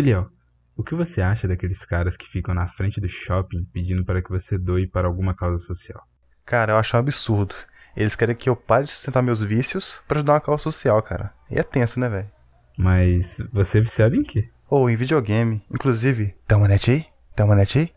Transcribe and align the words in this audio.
Eliel, 0.00 0.30
o 0.74 0.82
que 0.82 0.94
você 0.94 1.20
acha 1.20 1.46
daqueles 1.46 1.84
caras 1.84 2.16
que 2.16 2.26
ficam 2.26 2.54
na 2.54 2.66
frente 2.66 2.98
do 3.00 3.08
shopping 3.08 3.66
pedindo 3.70 4.02
para 4.02 4.22
que 4.22 4.30
você 4.30 4.56
doe 4.56 4.86
para 4.86 5.06
alguma 5.06 5.34
causa 5.34 5.62
social? 5.62 6.02
Cara, 6.44 6.72
eu 6.72 6.78
acho 6.78 6.96
um 6.96 7.00
absurdo. 7.00 7.54
Eles 7.94 8.16
querem 8.16 8.34
que 8.34 8.48
eu 8.48 8.56
pare 8.56 8.84
de 8.84 8.92
sustentar 8.92 9.22
meus 9.22 9.42
vícios 9.42 10.02
para 10.08 10.16
ajudar 10.16 10.32
uma 10.32 10.40
causa 10.40 10.62
social, 10.62 11.02
cara. 11.02 11.34
E 11.50 11.58
é 11.58 11.62
tenso, 11.62 12.00
né, 12.00 12.08
velho? 12.08 12.30
Mas 12.78 13.36
você 13.52 13.76
é 13.76 13.82
viciado 13.82 14.16
em 14.16 14.22
quê? 14.22 14.48
Ou 14.70 14.88
em 14.88 14.96
videogame. 14.96 15.62
Inclusive, 15.70 16.34
dá 16.48 16.56
uma 16.56 16.66
net 16.66 16.90
aí? 16.90 17.04
Dá 17.36 17.44
uma 17.44 17.54
net 17.54 17.78
aí? 17.78 17.92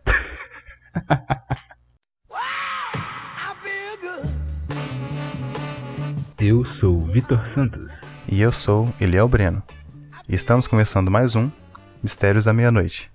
Eu 6.40 6.66
sou 6.66 7.02
Vitor 7.02 7.48
Santos. 7.48 7.94
E 8.28 8.42
eu 8.42 8.52
sou 8.52 8.94
Eliel 9.00 9.30
Breno. 9.30 9.64
E 10.28 10.36
estamos 10.36 10.68
começando 10.68 11.10
mais 11.10 11.36
um 11.36 11.50
Mistérios 12.04 12.44
da 12.44 12.52
Meia-Noite. 12.52 13.10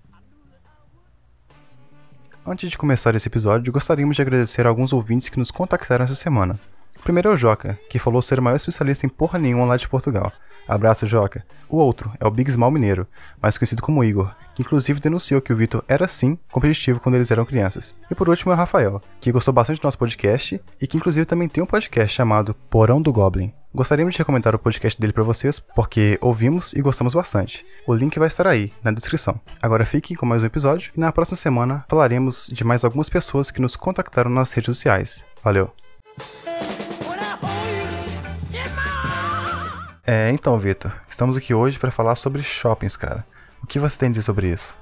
Antes 2.46 2.70
de 2.70 2.78
começar 2.78 3.14
esse 3.14 3.28
episódio, 3.28 3.70
gostaríamos 3.70 4.16
de 4.16 4.22
agradecer 4.22 4.64
a 4.64 4.70
alguns 4.70 4.94
ouvintes 4.94 5.28
que 5.28 5.38
nos 5.38 5.50
contactaram 5.50 6.06
essa 6.06 6.14
semana. 6.14 6.58
O 6.98 7.02
primeiro 7.02 7.28
é 7.28 7.32
o 7.34 7.36
Joca, 7.36 7.78
que 7.90 7.98
falou 7.98 8.22
ser 8.22 8.38
o 8.38 8.42
maior 8.42 8.56
especialista 8.56 9.04
em 9.04 9.10
porra 9.10 9.38
nenhuma 9.38 9.66
lá 9.66 9.76
de 9.76 9.86
Portugal. 9.86 10.32
Abraço, 10.66 11.06
Joca. 11.06 11.44
O 11.68 11.76
outro 11.76 12.10
é 12.18 12.26
o 12.26 12.30
Big 12.30 12.50
Small 12.50 12.70
Mineiro, 12.70 13.06
mais 13.42 13.58
conhecido 13.58 13.82
como 13.82 14.02
Igor, 14.02 14.34
que 14.54 14.62
inclusive 14.62 15.00
denunciou 15.00 15.42
que 15.42 15.52
o 15.52 15.56
Vitor 15.56 15.84
era 15.86 16.08
sim 16.08 16.38
competitivo 16.50 16.98
quando 16.98 17.16
eles 17.16 17.30
eram 17.30 17.44
crianças. 17.44 17.94
E 18.10 18.14
por 18.14 18.30
último 18.30 18.52
é 18.52 18.54
o 18.54 18.58
Rafael, 18.58 19.02
que 19.20 19.30
gostou 19.30 19.52
bastante 19.52 19.82
do 19.82 19.84
nosso 19.84 19.98
podcast 19.98 20.58
e 20.80 20.86
que 20.86 20.96
inclusive 20.96 21.26
também 21.26 21.46
tem 21.46 21.62
um 21.62 21.66
podcast 21.66 22.16
chamado 22.16 22.54
Porão 22.70 23.02
do 23.02 23.12
Goblin. 23.12 23.52
Gostaríamos 23.74 24.14
de 24.14 24.18
recomendar 24.18 24.54
o 24.54 24.58
podcast 24.58 24.98
dele 24.98 25.12
para 25.12 25.22
vocês, 25.22 25.58
porque 25.58 26.18
ouvimos 26.22 26.72
e 26.72 26.80
gostamos 26.80 27.12
bastante. 27.12 27.66
O 27.86 27.94
link 27.94 28.18
vai 28.18 28.28
estar 28.28 28.46
aí, 28.46 28.72
na 28.82 28.90
descrição. 28.90 29.38
Agora 29.60 29.84
fiquem 29.84 30.16
com 30.16 30.24
mais 30.24 30.42
um 30.42 30.46
episódio 30.46 30.90
e 30.96 31.00
na 31.00 31.12
próxima 31.12 31.36
semana 31.36 31.84
falaremos 31.86 32.48
de 32.50 32.64
mais 32.64 32.82
algumas 32.82 33.10
pessoas 33.10 33.50
que 33.50 33.60
nos 33.60 33.76
contactaram 33.76 34.30
nas 34.30 34.52
redes 34.54 34.74
sociais. 34.74 35.24
Valeu! 35.44 35.70
É, 40.06 40.30
então, 40.30 40.58
Vitor, 40.58 40.90
estamos 41.06 41.36
aqui 41.36 41.52
hoje 41.52 41.78
para 41.78 41.90
falar 41.90 42.16
sobre 42.16 42.42
shoppings, 42.42 42.96
cara. 42.96 43.26
O 43.62 43.66
que 43.66 43.78
você 43.78 43.98
tem 43.98 44.08
a 44.08 44.12
dizer 44.12 44.22
sobre 44.22 44.50
isso? 44.50 44.74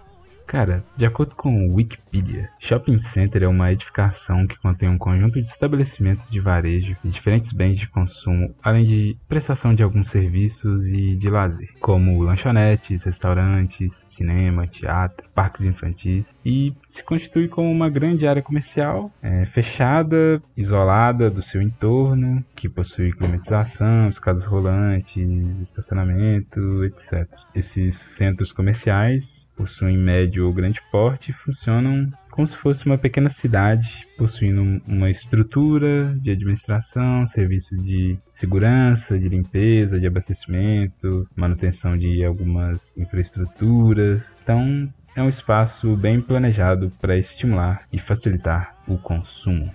Cara, 0.47 0.84
de 0.97 1.05
acordo 1.05 1.34
com 1.34 1.66
o 1.66 1.75
Wikipedia, 1.75 2.48
shopping 2.61 3.00
center 3.00 3.42
é 3.42 3.48
uma 3.48 3.72
edificação 3.72 4.47
que 4.47 4.58
contém 4.61 4.88
um 4.88 4.97
conjunto 4.97 5.42
de 5.42 5.48
estabelecimentos 5.48 6.30
de 6.30 6.38
varejo 6.38 6.97
e 7.05 7.08
diferentes 7.08 7.53
bens 7.53 7.78
de 7.78 7.88
consumo, 7.88 8.55
além 8.62 8.86
de 8.86 9.16
prestação 9.28 9.75
de 9.75 9.83
alguns 9.83 10.08
serviços 10.08 10.86
e 10.86 11.16
de 11.16 11.28
lazer, 11.28 11.69
como 11.80 12.22
lanchonetes, 12.22 13.03
restaurantes, 13.03 14.05
cinema, 14.06 14.69
teatro, 14.69 15.28
parques 15.34 15.64
infantis, 15.64 16.33
e 16.44 16.72
se 16.88 17.03
constitui 17.03 17.48
como 17.48 17.70
uma 17.70 17.91
grande 17.91 18.27
área 18.27 18.42
comercial 18.42 19.10
é, 19.20 19.44
fechada, 19.47 20.41
isolada 20.56 21.28
do 21.28 21.42
seu 21.42 21.60
entorno, 21.60 22.44
que 22.55 22.69
possui 22.69 23.12
climatização, 23.12 24.08
escadas 24.08 24.44
rolantes, 24.44 25.60
estacionamento, 25.60 26.84
etc. 26.84 27.28
Esses 27.53 27.97
centros 27.97 28.53
comerciais 28.53 29.45
possuem 29.57 29.97
médio 29.97 30.47
ou 30.47 30.53
grande 30.53 30.81
porte 30.91 31.31
e 31.31 31.35
funcionam 31.35 32.12
como 32.31 32.47
se 32.47 32.57
fosse 32.57 32.85
uma 32.85 32.99
pequena 32.99 33.31
cidade, 33.31 34.07
possuindo 34.19 34.83
uma 34.87 35.11
estrutura 35.11 36.15
de 36.21 36.31
administração, 36.31 37.27
serviços 37.27 37.83
de 37.83 38.19
segurança, 38.34 39.19
de 39.19 39.27
limpeza, 39.27 39.99
de 39.99 40.07
abastecimento, 40.07 41.27
manutenção 41.34 41.97
de 41.97 42.23
algumas 42.23 42.95
infraestruturas. 42.99 44.23
Então, 44.43 44.87
é 45.17 45.23
um 45.23 45.31
espaço 45.31 45.97
bem 45.97 46.21
planejado 46.21 46.93
para 47.01 47.17
estimular 47.17 47.81
e 47.91 47.99
facilitar 47.99 48.77
o 48.87 48.99
consumo. 48.99 49.75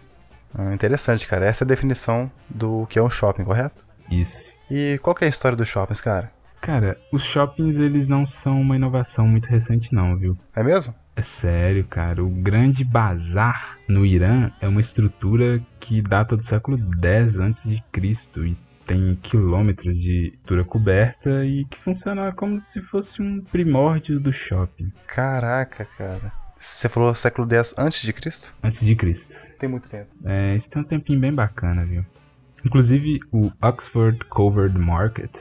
Ah, 0.54 0.72
interessante, 0.72 1.28
cara. 1.28 1.46
Essa 1.46 1.64
é 1.64 1.66
a 1.66 1.68
definição 1.68 2.32
do 2.48 2.86
que 2.86 3.00
é 3.00 3.02
um 3.02 3.10
shopping, 3.10 3.44
correto? 3.44 3.84
Isso. 4.12 4.54
E 4.70 5.00
qual 5.02 5.16
é 5.20 5.26
a 5.26 5.30
história 5.30 5.58
dos 5.58 5.68
shoppings, 5.68 6.00
cara? 6.00 6.32
Cara, 6.62 6.96
os 7.12 7.24
shoppings 7.24 7.78
eles 7.78 8.08
não 8.08 8.24
são 8.24 8.62
uma 8.62 8.76
inovação 8.76 9.28
muito 9.28 9.48
recente 9.48 9.92
não, 9.94 10.16
viu? 10.16 10.38
É 10.56 10.62
mesmo? 10.62 10.94
É 11.16 11.22
sério, 11.24 11.84
cara. 11.86 12.24
O 12.24 12.30
Grande 12.30 12.84
Bazar 12.84 13.78
no 13.88 14.06
Irã 14.06 14.52
é 14.62 14.68
uma 14.68 14.80
estrutura 14.80 15.60
que 15.80 16.02
data 16.02 16.38
do 16.38 16.46
século 16.46 16.78
X 16.78 17.40
a.C. 17.40 17.82
e 18.46 18.58
tem 18.86 19.18
quilômetros 19.22 19.96
de 19.96 20.28
estrutura 20.28 20.64
coberta 20.64 21.46
e 21.46 21.66
que 21.66 21.80
funciona 21.80 22.32
como 22.32 22.62
se 22.62 22.80
fosse 22.82 23.22
um 23.22 23.42
primórdio 23.42 24.20
do 24.20 24.32
shopping. 24.32 24.92
Caraca, 25.08 25.86
cara. 25.98 26.32
Você 26.60 26.88
falou 26.88 27.16
século 27.16 27.52
X 27.52 27.74
antes 27.78 28.04
de 28.04 28.14
Cristo? 28.14 28.54
Antes 28.64 28.82
de 28.82 28.96
Cristo. 28.96 29.36
Tem 29.58 29.68
muito 29.68 29.90
tempo. 29.90 30.12
É, 30.26 30.56
isso 30.56 30.70
tem 30.70 30.82
um 30.82 30.86
tempinho 30.86 31.20
bem 31.20 31.34
bacana, 31.34 31.84
viu? 31.84 32.06
Inclusive, 32.64 33.20
o 33.32 33.52
Oxford 33.62 34.24
Covered 34.26 34.78
Market 34.78 35.32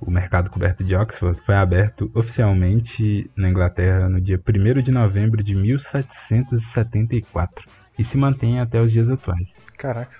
o 0.00 0.10
mercado 0.10 0.50
coberto 0.50 0.82
de 0.82 0.96
Oxford 0.96 1.38
foi 1.44 1.54
aberto 1.54 2.10
oficialmente 2.14 3.30
na 3.36 3.50
Inglaterra 3.50 4.08
no 4.08 4.18
dia 4.20 4.38
1 4.38 4.82
de 4.82 4.90
novembro 4.90 5.42
de 5.42 5.54
1774 5.54 7.64
e 7.98 8.04
se 8.04 8.16
mantém 8.16 8.60
até 8.60 8.80
os 8.80 8.90
dias 8.90 9.10
atuais. 9.10 9.54
Caraca. 9.76 10.16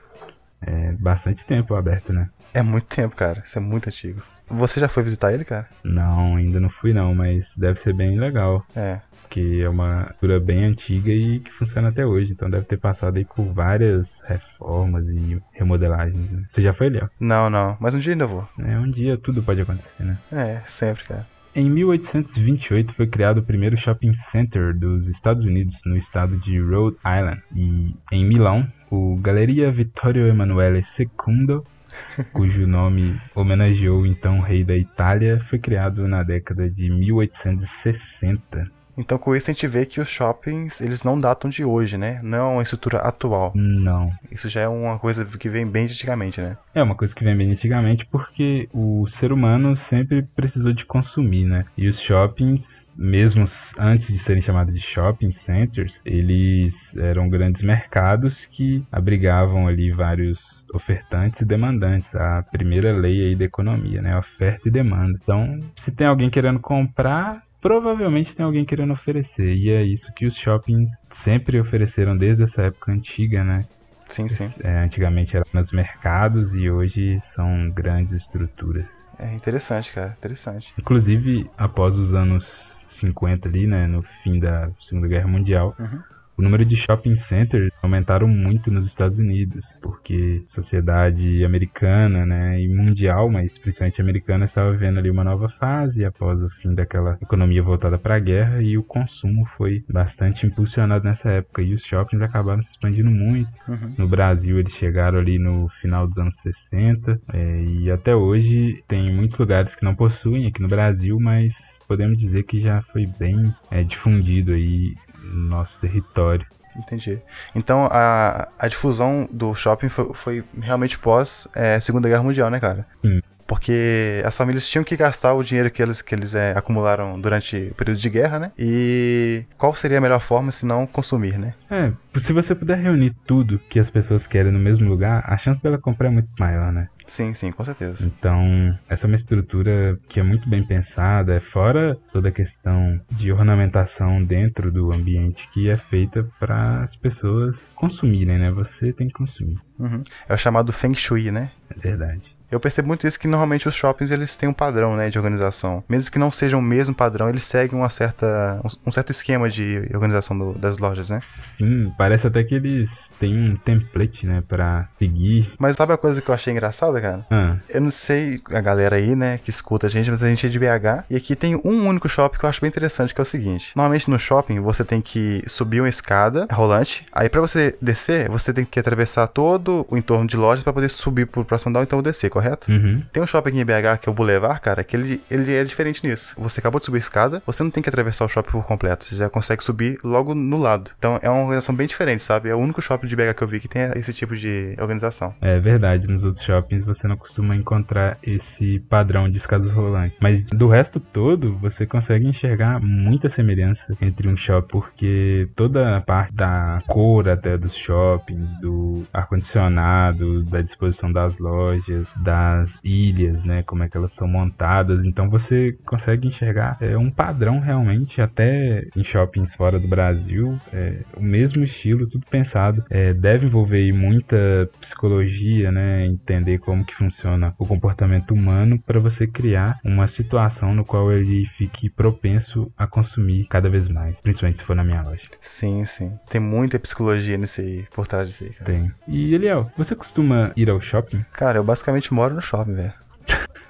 É 0.61 0.93
bastante 0.93 1.47
tempo 1.47 1.75
aberto, 1.75 2.13
né? 2.13 2.29
É 2.53 2.63
muito 2.63 2.95
tempo, 2.95 3.17
cara. 3.17 3.43
Isso 3.45 3.57
é 3.57 3.61
muito 3.61 3.89
antigo. 3.89 4.21
Você 4.47 4.81
já 4.81 4.89
foi 4.89 5.05
visitar 5.05 5.33
ele, 5.33 5.45
cara? 5.45 5.69
Não, 5.83 6.37
ainda 6.37 6.59
não 6.59 6.69
fui 6.69 6.93
não, 6.93 7.15
mas 7.15 7.57
deve 7.57 7.81
ser 7.81 7.95
bem 7.95 8.19
legal. 8.19 8.67
É. 8.75 9.01
Que 9.31 9.63
é 9.63 9.69
uma 9.69 10.07
cultura 10.09 10.41
bem 10.41 10.65
antiga 10.65 11.11
e 11.11 11.41
que 11.41 11.53
funciona 11.53 11.89
até 11.89 12.05
hoje. 12.05 12.33
Então 12.33 12.51
deve 12.51 12.67
ter 12.67 12.77
passado 12.77 13.17
aí 13.17 13.25
por 13.25 13.45
várias 13.45 14.21
reformas 14.27 15.07
e 15.09 15.41
remodelagens. 15.53 16.31
Né? 16.31 16.45
Você 16.49 16.61
já 16.63 16.75
foi 16.75 16.89
ali, 16.89 17.01
ó? 17.03 17.09
Não, 17.19 17.49
não. 17.49 17.77
Mas 17.81 17.95
um 17.95 17.99
dia 17.99 18.13
ainda 18.13 18.27
vou. 18.27 18.47
É, 18.59 18.77
um 18.79 18.91
dia 18.91 19.17
tudo 19.17 19.43
pode 19.43 19.61
acontecer, 19.61 20.03
né? 20.03 20.19
É, 20.33 20.61
sempre, 20.67 21.05
cara. 21.05 21.27
Em 21.55 21.69
1828 21.69 22.95
foi 22.95 23.07
criado 23.07 23.39
o 23.39 23.43
primeiro 23.43 23.77
shopping 23.77 24.15
center 24.15 24.77
dos 24.77 25.09
Estados 25.09 25.45
Unidos 25.45 25.81
no 25.85 25.97
estado 25.97 26.37
de 26.39 26.61
Rhode 26.61 26.97
Island. 26.99 27.43
E 27.55 27.95
em 28.13 28.25
Milão, 28.25 28.67
o 28.91 29.17
Galeria 29.17 29.71
Vittorio 29.73 30.29
Emanuele 30.29 30.83
II 30.99 31.63
cujo 32.33 32.67
nome 32.67 33.19
homenageou 33.35 34.07
então 34.07 34.39
o 34.39 34.43
rei 34.43 34.65
da 34.65 34.77
Itália, 34.77 35.41
foi 35.49 35.59
criado 35.59 36.07
na 36.07 36.23
década 36.23 36.69
de 36.69 36.91
1860. 36.91 38.71
Então 38.97 39.19
com 39.19 39.34
isso 39.34 39.51
a 39.51 39.55
gente 39.55 39.67
vê 39.67 39.87
que 39.87 40.01
os 40.01 40.09
shoppings, 40.09 40.81
eles 40.81 41.05
não 41.05 41.21
datam 41.21 41.51
de 41.51 41.65
hoje, 41.65 41.97
né? 41.97 42.21
Não 42.23 42.39
é 42.39 42.53
uma 42.55 42.62
estrutura 42.62 42.99
atual. 42.99 43.53
Não. 43.55 44.11
Isso 44.31 44.49
já 44.49 44.62
é 44.62 44.69
uma 44.69 44.99
coisa 44.99 45.25
que 45.25 45.49
vem 45.49 45.67
bem 45.67 45.87
de 45.87 45.93
antigamente, 45.93 46.41
né? 46.41 46.56
É 46.75 46.83
uma 46.83 46.95
coisa 46.95 47.15
que 47.15 47.25
vem 47.25 47.37
bem 47.37 47.49
de 47.49 47.53
antigamente 47.55 48.06
porque 48.06 48.69
o 48.73 49.06
ser 49.06 49.33
humano 49.33 49.75
sempre 49.77 50.23
precisou 50.23 50.73
de 50.73 50.84
consumir, 50.84 51.45
né? 51.45 51.65
E 51.77 51.89
os 51.89 52.01
shoppings, 52.01 52.89
mesmo 52.97 53.45
antes 53.78 54.09
de 54.09 54.19
serem 54.19 54.43
chamados 54.43 54.75
de 54.75 54.81
shopping 54.81 55.33
centers, 55.33 56.01
eles 56.05 56.97
eram 56.97 57.28
grandes 57.28 57.62
mercados 57.62 58.47
que 58.47 58.84
abrigavam 58.91 59.67
ali 59.67 59.91
vários 59.91 60.67
ofertantes 60.75 61.41
e 61.41 61.45
demandantes. 61.45 62.15
A 62.15 62.43
primeira 62.43 62.93
lei 62.93 63.28
aí 63.28 63.37
da 63.37 63.45
economia, 63.45 64.03
né? 64.03 64.17
Oferta 64.19 64.69
e 64.69 64.71
demanda. 64.71 65.19
Então, 65.22 65.61
se 65.77 65.91
tem 65.91 66.07
alguém 66.07 66.31
querendo 66.31 66.61
comprar, 66.61 67.43
provavelmente 67.60 68.34
tem 68.34 68.44
alguém 68.44 68.65
querendo 68.65 68.93
oferecer. 68.93 69.54
E 69.54 69.71
é 69.71 69.82
isso 69.82 70.12
que 70.12 70.26
os 70.26 70.37
shoppings 70.37 70.91
sempre 71.10 71.60
ofereceram 71.60 72.16
desde 72.16 72.44
essa 72.44 72.62
época 72.62 72.93
antiga, 72.93 73.44
né? 73.44 73.65
Sim, 74.09 74.28
sim. 74.28 74.50
É, 74.62 74.78
antigamente 74.78 75.37
eram 75.37 75.47
nos 75.53 75.71
mercados 75.71 76.54
e 76.54 76.69
hoje 76.69 77.21
são 77.21 77.69
grandes 77.71 78.15
estruturas. 78.15 78.87
É 79.19 79.34
interessante, 79.34 79.93
cara, 79.93 80.15
interessante. 80.19 80.72
Inclusive, 80.78 81.48
após 81.56 81.97
os 81.97 82.15
anos 82.15 82.84
50 82.87 83.48
ali, 83.48 83.66
né, 83.66 83.87
no 83.87 84.03
fim 84.24 84.41
da 84.41 84.71
Segunda 84.80 85.06
Guerra 85.06 85.28
Mundial, 85.28 85.77
uhum 85.78 86.03
o 86.41 86.42
número 86.42 86.65
de 86.65 86.75
shopping 86.75 87.15
centers 87.15 87.71
aumentaram 87.83 88.27
muito 88.27 88.71
nos 88.71 88.87
Estados 88.87 89.19
Unidos, 89.19 89.78
porque 89.83 90.42
a 90.47 90.51
sociedade 90.51 91.45
americana, 91.45 92.25
né, 92.25 92.59
e 92.59 92.66
mundial, 92.66 93.28
mas 93.28 93.59
principalmente 93.59 94.01
americana, 94.01 94.47
estava 94.47 94.72
vivendo 94.72 94.98
ali 94.98 95.10
uma 95.10 95.22
nova 95.22 95.51
fase 95.51 96.03
após 96.03 96.42
o 96.42 96.48
fim 96.48 96.75
daquela 96.75 97.19
economia 97.21 97.63
voltada 97.63 97.98
para 97.98 98.16
a 98.16 98.19
guerra 98.19 98.63
e 98.63 98.78
o 98.78 98.83
consumo 98.83 99.45
foi 99.59 99.84
bastante 99.87 100.47
impulsionado 100.47 101.04
nessa 101.04 101.31
época 101.31 101.60
e 101.60 101.75
os 101.75 101.83
shoppings 101.83 102.22
acabaram 102.22 102.63
se 102.63 102.71
expandindo 102.71 103.10
muito. 103.10 103.51
Uhum. 103.69 103.95
No 103.98 104.09
Brasil 104.09 104.59
eles 104.59 104.72
chegaram 104.72 105.19
ali 105.19 105.39
no 105.39 105.69
final 105.83 106.07
dos 106.07 106.16
anos 106.16 106.37
60 106.37 107.21
é, 107.34 107.63
e 107.63 107.91
até 107.91 108.16
hoje 108.16 108.83
tem 108.89 109.13
muitos 109.13 109.37
lugares 109.37 109.75
que 109.75 109.84
não 109.84 109.95
possuem 109.95 110.47
aqui 110.47 110.63
no 110.63 110.69
Brasil, 110.69 111.21
mas 111.21 111.78
podemos 111.87 112.16
dizer 112.16 112.45
que 112.45 112.63
já 112.63 112.81
foi 112.81 113.04
bem 113.19 113.54
é, 113.71 113.83
difundido 113.83 114.53
aí 114.53 114.95
no 115.30 115.48
nosso 115.48 115.78
território. 115.78 116.47
Entendi. 116.77 117.21
Então 117.54 117.88
a, 117.91 118.48
a 118.59 118.68
difusão 118.68 119.28
do 119.30 119.54
shopping 119.54 119.88
foi, 119.88 120.15
foi 120.15 120.44
realmente 120.60 120.98
pós 120.98 121.48
é, 121.54 121.80
Segunda 121.80 122.09
Guerra 122.09 122.22
Mundial, 122.22 122.50
né, 122.50 122.60
cara? 122.60 122.86
Sim. 123.04 123.21
Porque 123.51 124.23
as 124.25 124.37
famílias 124.37 124.69
tinham 124.69 124.85
que 124.85 124.97
gastar 124.97 125.35
o 125.35 125.43
dinheiro 125.43 125.73
que 125.73 125.83
eles, 125.83 126.01
que 126.01 126.15
eles 126.15 126.37
é, 126.37 126.57
acumularam 126.57 127.21
durante 127.21 127.57
o 127.73 127.75
período 127.75 127.99
de 127.99 128.09
guerra, 128.09 128.39
né? 128.39 128.53
E 128.57 129.45
qual 129.59 129.75
seria 129.75 129.99
a 129.99 130.01
melhor 130.01 130.21
forma 130.21 130.53
se 130.53 130.65
não 130.65 130.87
consumir, 130.87 131.37
né? 131.37 131.55
É, 131.69 131.91
se 132.17 132.33
você 132.33 132.55
puder 132.55 132.79
reunir 132.79 133.13
tudo 133.27 133.59
que 133.69 133.81
as 133.81 133.91
pessoas 133.91 134.25
querem 134.25 134.53
no 134.53 134.59
mesmo 134.61 134.89
lugar, 134.89 135.25
a 135.27 135.37
chance 135.37 135.61
dela 135.61 135.79
comprar 135.79 136.07
é 136.07 136.11
muito 136.13 136.29
maior, 136.39 136.73
né? 136.73 136.87
Sim, 137.09 137.35
sim, 137.35 137.51
com 137.51 137.65
certeza. 137.65 138.07
Então, 138.07 138.79
essa 138.89 139.05
é 139.05 139.09
uma 139.09 139.17
estrutura 139.17 139.99
que 140.09 140.21
é 140.21 140.23
muito 140.23 140.49
bem 140.49 140.65
pensada, 140.65 141.35
é 141.35 141.41
fora 141.41 141.99
toda 142.13 142.29
a 142.29 142.33
questão 142.33 143.01
de 143.11 143.33
ornamentação 143.33 144.23
dentro 144.23 144.71
do 144.71 144.93
ambiente 144.93 145.49
que 145.53 145.69
é 145.69 145.77
feita 145.77 146.25
para 146.39 146.85
as 146.85 146.95
pessoas 146.95 147.57
consumirem, 147.75 148.39
né? 148.39 148.53
Você 148.53 148.93
tem 148.93 149.09
que 149.09 149.15
consumir. 149.15 149.59
Uhum. 149.77 150.05
É 150.29 150.35
o 150.35 150.39
chamado 150.39 150.73
Feng 150.73 150.95
Shui, 150.95 151.33
né? 151.33 151.51
É 151.69 151.81
verdade. 151.81 152.39
Eu 152.51 152.59
percebo 152.59 152.89
muito 152.89 153.07
isso 153.07 153.19
que 153.19 153.29
normalmente 153.29 153.69
os 153.69 153.75
shoppings 153.75 154.11
eles 154.11 154.35
têm 154.35 154.49
um 154.49 154.53
padrão, 154.53 154.97
né, 154.97 155.09
de 155.09 155.19
organização. 155.19 155.85
Mesmo 155.89 156.11
que 156.11 156.19
não 156.19 156.33
seja 156.33 156.57
o 156.57 156.63
mesmo 156.63 156.95
padrão, 156.95 157.29
eles 157.29 157.45
seguem 157.45 157.79
uma 157.79 157.89
certa, 157.89 158.61
um, 158.87 158.91
certo 158.91 159.11
esquema 159.11 159.49
de 159.49 159.89
organização 159.95 160.37
do, 160.37 160.59
das 160.59 160.79
lojas, 160.79 161.11
né? 161.11 161.21
Sim, 161.57 161.93
parece 161.97 162.27
até 162.27 162.43
que 162.43 162.55
eles 162.55 163.11
têm 163.21 163.53
um 163.53 163.57
template, 163.57 164.27
né, 164.27 164.43
para 164.47 164.89
seguir. 164.99 165.53
Mas 165.59 165.77
sabe 165.77 165.93
a 165.93 165.97
coisa 165.97 166.21
que 166.21 166.29
eu 166.29 166.35
achei 166.35 166.53
engraçada, 166.53 167.01
cara? 167.01 167.27
Ah. 167.31 167.57
Eu 167.69 167.81
não 167.81 167.91
sei 167.91 168.41
a 168.53 168.61
galera 168.61 168.97
aí, 168.97 169.15
né, 169.15 169.39
que 169.39 169.51
escuta 169.51 169.87
a 169.87 169.91
gente, 169.91 170.11
mas 170.11 170.23
a 170.23 170.29
gente 170.29 170.47
é 170.47 170.49
de 170.49 170.59
BH 170.59 171.05
e 171.09 171.17
aqui 171.17 171.37
tem 171.37 171.55
um 171.65 171.87
único 171.87 172.09
shopping 172.09 172.39
que 172.39 172.45
eu 172.45 172.51
acho 172.51 172.61
bem 172.61 172.69
interessante, 172.69 173.15
que 173.15 173.21
é 173.21 173.23
o 173.23 173.27
seguinte. 173.27 173.73
Normalmente 173.77 174.11
no 174.11 174.19
shopping 174.19 174.61
você 174.61 174.85
tem 174.85 175.01
que 175.01 175.43
subir 175.47 175.81
uma 175.81 175.89
escada 175.89 176.49
rolante, 176.53 177.07
aí 177.13 177.29
para 177.29 177.41
você 177.41 177.77
descer, 177.81 178.29
você 178.29 178.53
tem 178.53 178.65
que 178.65 178.81
atravessar 178.81 179.29
todo 179.29 179.87
o 179.89 179.97
entorno 179.97 180.27
de 180.27 180.37
lojas 180.37 180.65
para 180.65 180.73
poder 180.73 180.89
subir 180.89 181.27
pro 181.27 181.45
próximo 181.45 181.71
andar, 181.71 181.83
então 181.83 182.03
descer, 182.03 182.29
correto? 182.29 182.40
Uhum. 182.69 183.03
Tem 183.13 183.22
um 183.22 183.27
shopping 183.27 183.59
em 183.59 183.65
BH, 183.65 183.98
que 184.01 184.09
é 184.09 184.13
o 184.13 184.15
Boulevard, 184.15 184.60
cara, 184.60 184.84
que 184.84 184.97
ele, 184.97 185.21
ele 185.31 185.54
é 185.54 185.65
diferente 185.65 186.07
nisso. 186.07 186.34
Você 186.39 186.60
acabou 186.60 186.78
de 186.78 186.87
subir 186.87 186.98
a 186.98 187.01
escada, 187.01 187.42
você 187.47 187.63
não 187.63 187.71
tem 187.71 187.83
que 187.83 187.89
atravessar 187.89 188.25
o 188.25 188.28
shopping 188.28 188.51
por 188.51 188.65
completo, 188.65 189.04
você 189.04 189.16
já 189.16 189.28
consegue 189.28 189.63
subir 189.63 189.98
logo 190.04 190.34
no 190.34 190.57
lado. 190.57 190.91
Então 190.98 191.19
é 191.22 191.28
uma 191.28 191.41
organização 191.41 191.75
bem 191.75 191.87
diferente, 191.87 192.25
sabe? 192.25 192.48
É 192.48 192.54
o 192.54 192.59
único 192.59 192.83
shopping 192.83 193.07
de 193.07 193.16
BH 193.16 193.34
que 193.37 193.42
eu 193.42 193.48
vi 193.48 193.60
que 193.60 193.69
tem 193.69 193.83
esse 193.97 194.13
tipo 194.13 194.37
de 194.37 194.75
organização. 194.78 195.34
É 195.41 195.59
verdade, 195.59 196.07
nos 196.07 196.25
outros 196.25 196.45
shoppings 196.45 196.84
você 196.84 197.07
não 197.07 197.16
costuma 197.16 197.54
encontrar 197.54 198.19
esse 198.22 198.81
padrão 198.89 199.31
de 199.31 199.37
escadas 199.37 199.71
rolantes. 199.71 200.16
Mas 200.21 200.42
do 200.42 200.69
resto 200.69 201.01
todo, 201.01 201.57
você 201.59 201.87
consegue 201.87 202.27
enxergar 202.27 202.81
muita 202.81 203.28
semelhança 203.28 203.97
entre 204.01 204.28
um 204.28 204.37
shopping, 204.37 204.69
porque 204.69 205.48
toda 205.54 205.97
a 205.97 206.01
parte 206.01 206.33
da 206.33 206.83
cor 206.87 207.28
até 207.28 207.57
dos 207.57 207.75
shoppings, 207.75 208.54
do 208.60 209.04
ar-condicionado, 209.13 210.42
da 210.45 210.63
disposição 210.63 211.13
das 211.13 211.39
lojas, 211.39 212.09
das 212.30 212.78
ilhas, 212.84 213.42
né? 213.42 213.65
Como 213.65 213.82
é 213.82 213.88
que 213.88 213.97
elas 213.97 214.12
são 214.12 214.28
montadas. 214.28 215.04
Então 215.04 215.28
você 215.28 215.77
consegue 215.84 216.28
enxergar 216.28 216.77
é, 216.80 216.97
um 216.97 217.10
padrão 217.10 217.59
realmente, 217.59 218.22
até 218.22 218.86
em 218.94 219.03
shoppings 219.03 219.54
fora 219.56 219.80
do 219.80 219.88
Brasil, 219.88 220.56
é, 220.72 221.00
o 221.16 221.22
mesmo 221.22 221.65
estilo, 221.65 222.06
tudo 222.06 222.24
pensado. 222.30 222.84
É, 222.88 223.12
deve 223.12 223.47
envolver 223.47 223.92
muita 223.92 224.71
psicologia, 224.80 225.72
né? 225.72 226.06
Entender 226.06 226.59
como 226.59 226.84
que 226.84 226.94
funciona 226.94 227.53
o 227.59 227.66
comportamento 227.66 228.32
humano 228.32 228.78
para 228.78 229.00
você 229.00 229.27
criar 229.27 229.80
uma 229.84 230.06
situação 230.06 230.72
no 230.72 230.84
qual 230.84 231.10
ele 231.10 231.47
fique 231.59 231.91
propenso 231.91 232.71
a 232.78 232.86
consumir 232.86 233.47
cada 233.48 233.68
vez 233.68 233.88
mais, 233.88 234.21
principalmente 234.21 234.59
se 234.59 234.65
for 234.65 234.77
na 234.77 234.84
minha 234.84 235.03
loja. 235.03 235.22
Sim, 235.41 235.84
sim. 235.84 236.18
Tem 236.28 236.41
muita 236.41 236.78
psicologia 236.78 237.36
nesse 237.36 237.60
aí, 237.60 237.86
por 237.92 238.06
trás 238.06 238.28
disso 238.28 238.44
aí, 238.44 238.50
cara. 238.50 238.72
Tem. 238.72 238.92
E 239.09 239.34
Eliel, 239.34 239.71
você 239.77 239.97
costuma 239.97 240.53
ir 240.56 240.71
ao 240.71 240.80
shopping? 240.80 241.24
Cara, 241.32 241.59
eu 241.59 241.65
basicamente 241.65 242.12
moro 242.21 242.34
no 242.34 242.43
shopping, 242.43 242.75
velho. 242.75 242.93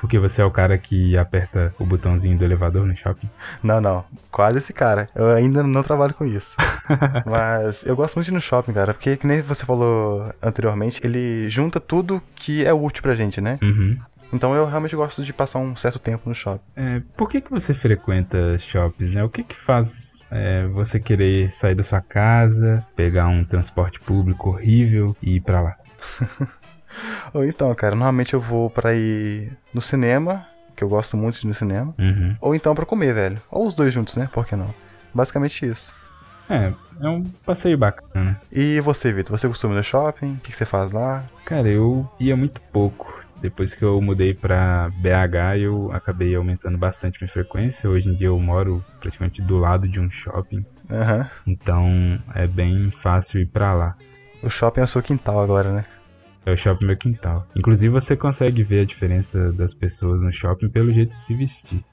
Porque 0.00 0.18
você 0.18 0.40
é 0.40 0.44
o 0.44 0.50
cara 0.50 0.76
que 0.78 1.16
aperta 1.16 1.74
o 1.78 1.84
botãozinho 1.84 2.36
do 2.36 2.44
elevador 2.44 2.86
no 2.86 2.96
shopping? 2.96 3.28
Não, 3.62 3.80
não. 3.80 4.04
Quase 4.30 4.58
esse 4.58 4.72
cara. 4.72 5.08
Eu 5.14 5.28
ainda 5.28 5.62
não 5.62 5.82
trabalho 5.82 6.14
com 6.14 6.24
isso. 6.24 6.56
Mas 7.26 7.86
eu 7.86 7.94
gosto 7.94 8.16
muito 8.16 8.24
de 8.24 8.32
ir 8.32 8.34
no 8.34 8.40
shopping, 8.40 8.72
cara. 8.72 8.94
Porque, 8.94 9.16
que 9.18 9.26
nem 9.26 9.42
você 9.42 9.64
falou 9.64 10.32
anteriormente, 10.42 11.00
ele 11.04 11.48
junta 11.50 11.78
tudo 11.78 12.22
que 12.34 12.64
é 12.64 12.72
útil 12.72 13.02
pra 13.02 13.14
gente, 13.14 13.42
né? 13.42 13.58
Uhum. 13.62 13.98
Então 14.32 14.54
eu 14.54 14.66
realmente 14.66 14.96
gosto 14.96 15.22
de 15.22 15.32
passar 15.32 15.58
um 15.58 15.76
certo 15.76 15.98
tempo 15.98 16.28
no 16.28 16.34
shopping. 16.34 16.64
É, 16.74 17.02
por 17.16 17.28
que, 17.28 17.40
que 17.42 17.50
você 17.50 17.74
frequenta 17.74 18.58
shoppings, 18.58 19.14
né? 19.14 19.22
O 19.22 19.28
que 19.28 19.44
que 19.44 19.54
faz 19.54 20.18
é, 20.30 20.66
você 20.68 20.98
querer 20.98 21.52
sair 21.52 21.74
da 21.74 21.82
sua 21.82 22.00
casa, 22.00 22.84
pegar 22.96 23.28
um 23.28 23.44
transporte 23.44 24.00
público 24.00 24.48
horrível 24.48 25.14
e 25.22 25.36
ir 25.36 25.40
pra 25.40 25.60
lá? 25.60 25.76
Ou 27.32 27.44
então, 27.44 27.74
cara, 27.74 27.94
normalmente 27.94 28.34
eu 28.34 28.40
vou 28.40 28.70
pra 28.70 28.94
ir 28.94 29.56
no 29.72 29.80
cinema, 29.80 30.46
que 30.76 30.84
eu 30.84 30.88
gosto 30.88 31.16
muito 31.16 31.40
de 31.40 31.46
ir 31.46 31.48
no 31.48 31.54
cinema. 31.54 31.94
Uhum. 31.98 32.36
Ou 32.40 32.54
então 32.54 32.74
pra 32.74 32.86
comer, 32.86 33.14
velho. 33.14 33.38
Ou 33.50 33.66
os 33.66 33.74
dois 33.74 33.92
juntos, 33.92 34.16
né? 34.16 34.28
Por 34.32 34.46
que 34.46 34.56
não? 34.56 34.74
Basicamente 35.14 35.66
isso. 35.66 35.94
É, 36.48 36.72
é 37.00 37.08
um 37.08 37.22
passeio 37.46 37.78
bacana? 37.78 38.40
E 38.50 38.80
você, 38.80 39.12
Vitor? 39.12 39.38
Você 39.38 39.46
costuma 39.46 39.74
ir 39.74 39.76
no 39.76 39.84
shopping? 39.84 40.34
O 40.34 40.36
que, 40.36 40.50
que 40.50 40.56
você 40.56 40.66
faz 40.66 40.92
lá? 40.92 41.24
Cara, 41.44 41.68
eu 41.68 42.08
ia 42.18 42.36
muito 42.36 42.60
pouco. 42.72 43.20
Depois 43.40 43.72
que 43.72 43.82
eu 43.82 44.00
mudei 44.02 44.34
pra 44.34 44.90
BH, 44.96 45.60
eu 45.60 45.90
acabei 45.92 46.34
aumentando 46.34 46.76
bastante 46.76 47.18
minha 47.20 47.32
frequência. 47.32 47.88
Hoje 47.88 48.08
em 48.08 48.14
dia 48.14 48.26
eu 48.26 48.38
moro 48.38 48.84
praticamente 49.00 49.40
do 49.40 49.58
lado 49.58 49.88
de 49.88 49.98
um 49.98 50.10
shopping. 50.10 50.64
Aham. 50.90 51.28
Então 51.46 52.20
é 52.34 52.46
bem 52.46 52.92
fácil 53.02 53.40
ir 53.40 53.46
pra 53.46 53.72
lá. 53.72 53.96
O 54.42 54.50
shopping 54.50 54.80
é 54.80 54.84
o 54.84 54.88
seu 54.88 55.02
quintal 55.02 55.40
agora, 55.40 55.72
né? 55.72 55.84
É 56.44 56.52
o 56.52 56.56
shopping 56.56 56.86
meu 56.86 56.96
quintal. 56.96 57.46
Inclusive 57.56 57.92
você 57.92 58.16
consegue 58.16 58.62
ver 58.62 58.80
a 58.80 58.84
diferença 58.84 59.52
das 59.52 59.74
pessoas 59.74 60.20
no 60.20 60.32
shopping 60.32 60.68
pelo 60.68 60.92
jeito 60.92 61.14
de 61.14 61.22
se 61.22 61.34
vestir. 61.34 61.84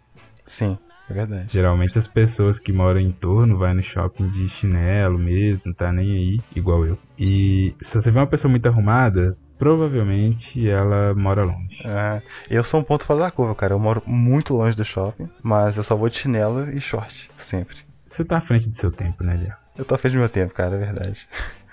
Sim, 0.45 0.77
é 1.09 1.13
verdade. 1.13 1.47
Geralmente 1.49 1.97
as 1.97 2.07
pessoas 2.07 2.57
que 2.57 2.71
moram 2.71 2.99
em 2.99 3.11
torno 3.11 3.57
vai 3.57 3.73
no 3.73 3.83
shopping 3.83 4.29
de 4.29 4.47
chinelo 4.49 5.17
mesmo, 5.19 5.73
tá 5.73 5.91
nem 5.91 6.11
aí, 6.11 6.39
igual 6.55 6.85
eu. 6.85 6.97
E 7.19 7.75
se 7.81 7.95
você 7.95 8.09
vê 8.09 8.19
uma 8.19 8.27
pessoa 8.27 8.49
muito 8.49 8.67
arrumada, 8.67 9.38
provavelmente 9.57 10.67
ela 10.67 11.13
mora 11.13 11.44
longe. 11.44 11.81
Ah, 11.83 12.21
eu 12.49 12.63
sou 12.63 12.79
um 12.79 12.83
ponto 12.83 13.03
fora 13.03 13.21
da 13.21 13.31
curva, 13.31 13.55
cara. 13.55 13.73
Eu 13.73 13.79
moro 13.79 14.01
muito 14.05 14.53
longe 14.53 14.75
do 14.75 14.85
shopping, 14.85 15.29
mas 15.41 15.77
eu 15.77 15.83
só 15.83 15.95
vou 15.95 16.09
de 16.09 16.17
chinelo 16.17 16.69
e 16.69 16.79
short, 16.79 17.29
sempre. 17.38 17.77
Você 18.09 18.23
tá 18.23 18.38
à 18.38 18.41
frente 18.41 18.69
do 18.69 18.75
seu 18.75 18.91
tempo, 18.91 19.23
né, 19.23 19.35
Léo? 19.35 19.53
Eu 19.77 19.85
tô 19.85 19.94
à 19.94 19.97
frente 19.97 20.13
do 20.13 20.19
meu 20.19 20.29
tempo, 20.29 20.53
cara, 20.53 20.75
é 20.75 20.79
verdade. 20.79 21.27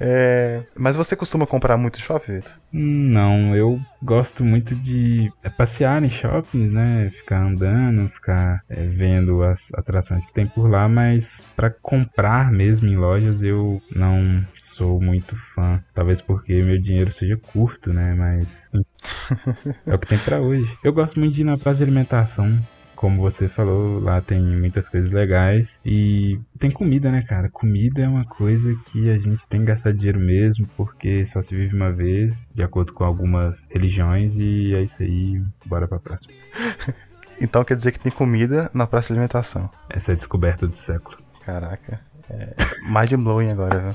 É, 0.00 0.62
Mas 0.76 0.96
você 0.96 1.16
costuma 1.16 1.46
comprar 1.46 1.76
muito 1.76 1.98
shopping, 1.98 2.34
Vitor? 2.34 2.52
Não, 2.72 3.56
eu 3.56 3.80
gosto 4.02 4.44
muito 4.44 4.74
de 4.74 5.32
é, 5.42 5.48
passear 5.48 6.02
em 6.02 6.10
shoppings, 6.10 6.70
né? 6.70 7.10
Ficar 7.10 7.42
andando, 7.42 8.08
ficar 8.10 8.62
é, 8.68 8.82
vendo 8.82 9.42
as 9.42 9.72
atrações 9.74 10.24
que 10.24 10.34
tem 10.34 10.46
por 10.46 10.68
lá, 10.68 10.88
mas 10.88 11.46
para 11.56 11.70
comprar 11.70 12.50
mesmo 12.52 12.88
em 12.88 12.96
lojas 12.96 13.42
eu 13.42 13.82
não 13.94 14.44
sou 14.58 15.00
muito 15.00 15.36
fã. 15.54 15.82
Talvez 15.94 16.20
porque 16.20 16.62
meu 16.62 16.80
dinheiro 16.80 17.12
seja 17.12 17.36
curto, 17.36 17.92
né? 17.92 18.14
Mas 18.14 18.70
é 19.86 19.94
o 19.94 19.98
que 19.98 20.06
tem 20.06 20.18
pra 20.18 20.40
hoje. 20.40 20.70
Eu 20.84 20.92
gosto 20.92 21.18
muito 21.18 21.34
de 21.34 21.40
ir 21.40 21.44
na 21.44 21.56
praça 21.56 21.78
de 21.78 21.84
alimentação. 21.84 22.56
Como 22.98 23.22
você 23.22 23.48
falou, 23.48 24.00
lá 24.00 24.20
tem 24.20 24.42
muitas 24.42 24.88
coisas 24.88 25.08
legais 25.08 25.78
e 25.86 26.36
tem 26.58 26.68
comida, 26.68 27.12
né, 27.12 27.22
cara? 27.22 27.48
Comida 27.48 28.02
é 28.02 28.08
uma 28.08 28.24
coisa 28.24 28.74
que 28.86 29.08
a 29.08 29.16
gente 29.16 29.46
tem 29.46 29.60
que 29.60 29.66
gastar 29.66 29.92
dinheiro 29.92 30.18
mesmo, 30.18 30.66
porque 30.76 31.24
só 31.26 31.40
se 31.40 31.54
vive 31.54 31.76
uma 31.76 31.92
vez, 31.92 32.36
de 32.52 32.60
acordo 32.60 32.92
com 32.92 33.04
algumas 33.04 33.68
religiões, 33.70 34.34
e 34.34 34.74
é 34.74 34.82
isso 34.82 35.00
aí, 35.00 35.40
bora 35.64 35.86
pra 35.86 36.00
próxima. 36.00 36.34
Então 37.40 37.62
quer 37.62 37.76
dizer 37.76 37.92
que 37.92 38.00
tem 38.00 38.10
comida 38.10 38.68
na 38.74 38.84
praça 38.84 39.06
de 39.06 39.12
alimentação. 39.12 39.70
Essa 39.88 40.10
é 40.10 40.14
a 40.14 40.16
descoberta 40.16 40.66
do 40.66 40.74
século. 40.74 41.18
Caraca. 41.44 42.00
É 42.30 42.54
mais 42.82 43.08
de 43.08 43.16
blowing 43.16 43.50
agora, 43.50 43.80
viu? 43.80 43.92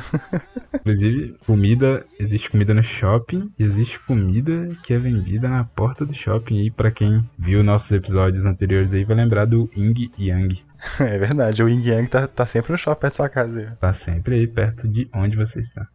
Inclusive, 0.80 1.36
comida, 1.46 2.04
existe 2.18 2.50
comida 2.50 2.74
no 2.74 2.82
shopping 2.82 3.52
e 3.58 3.64
existe 3.64 3.98
comida 4.00 4.76
que 4.82 4.92
é 4.94 4.98
vendida 4.98 5.48
na 5.48 5.64
porta 5.64 6.04
do 6.04 6.14
shopping. 6.14 6.64
E 6.64 6.70
pra 6.70 6.90
quem 6.90 7.28
viu 7.38 7.62
nossos 7.62 7.90
episódios 7.90 8.44
anteriores 8.44 8.92
aí, 8.92 9.04
vai 9.04 9.16
lembrar 9.16 9.46
do 9.46 9.70
Ying 9.76 10.10
Yang. 10.18 10.64
É 11.00 11.18
verdade, 11.18 11.62
o 11.62 11.68
Yin 11.68 11.82
Yang 11.82 12.10
tá, 12.10 12.26
tá 12.28 12.46
sempre 12.46 12.70
no 12.72 12.78
shopping 12.78 13.00
perto 13.00 13.12
da 13.12 13.16
sua 13.16 13.28
casa. 13.28 13.66
viu? 13.66 13.76
Tá 13.76 13.94
sempre 13.94 14.34
aí 14.36 14.46
perto 14.46 14.86
de 14.86 15.08
onde 15.14 15.36
você 15.36 15.60
está. 15.60 15.88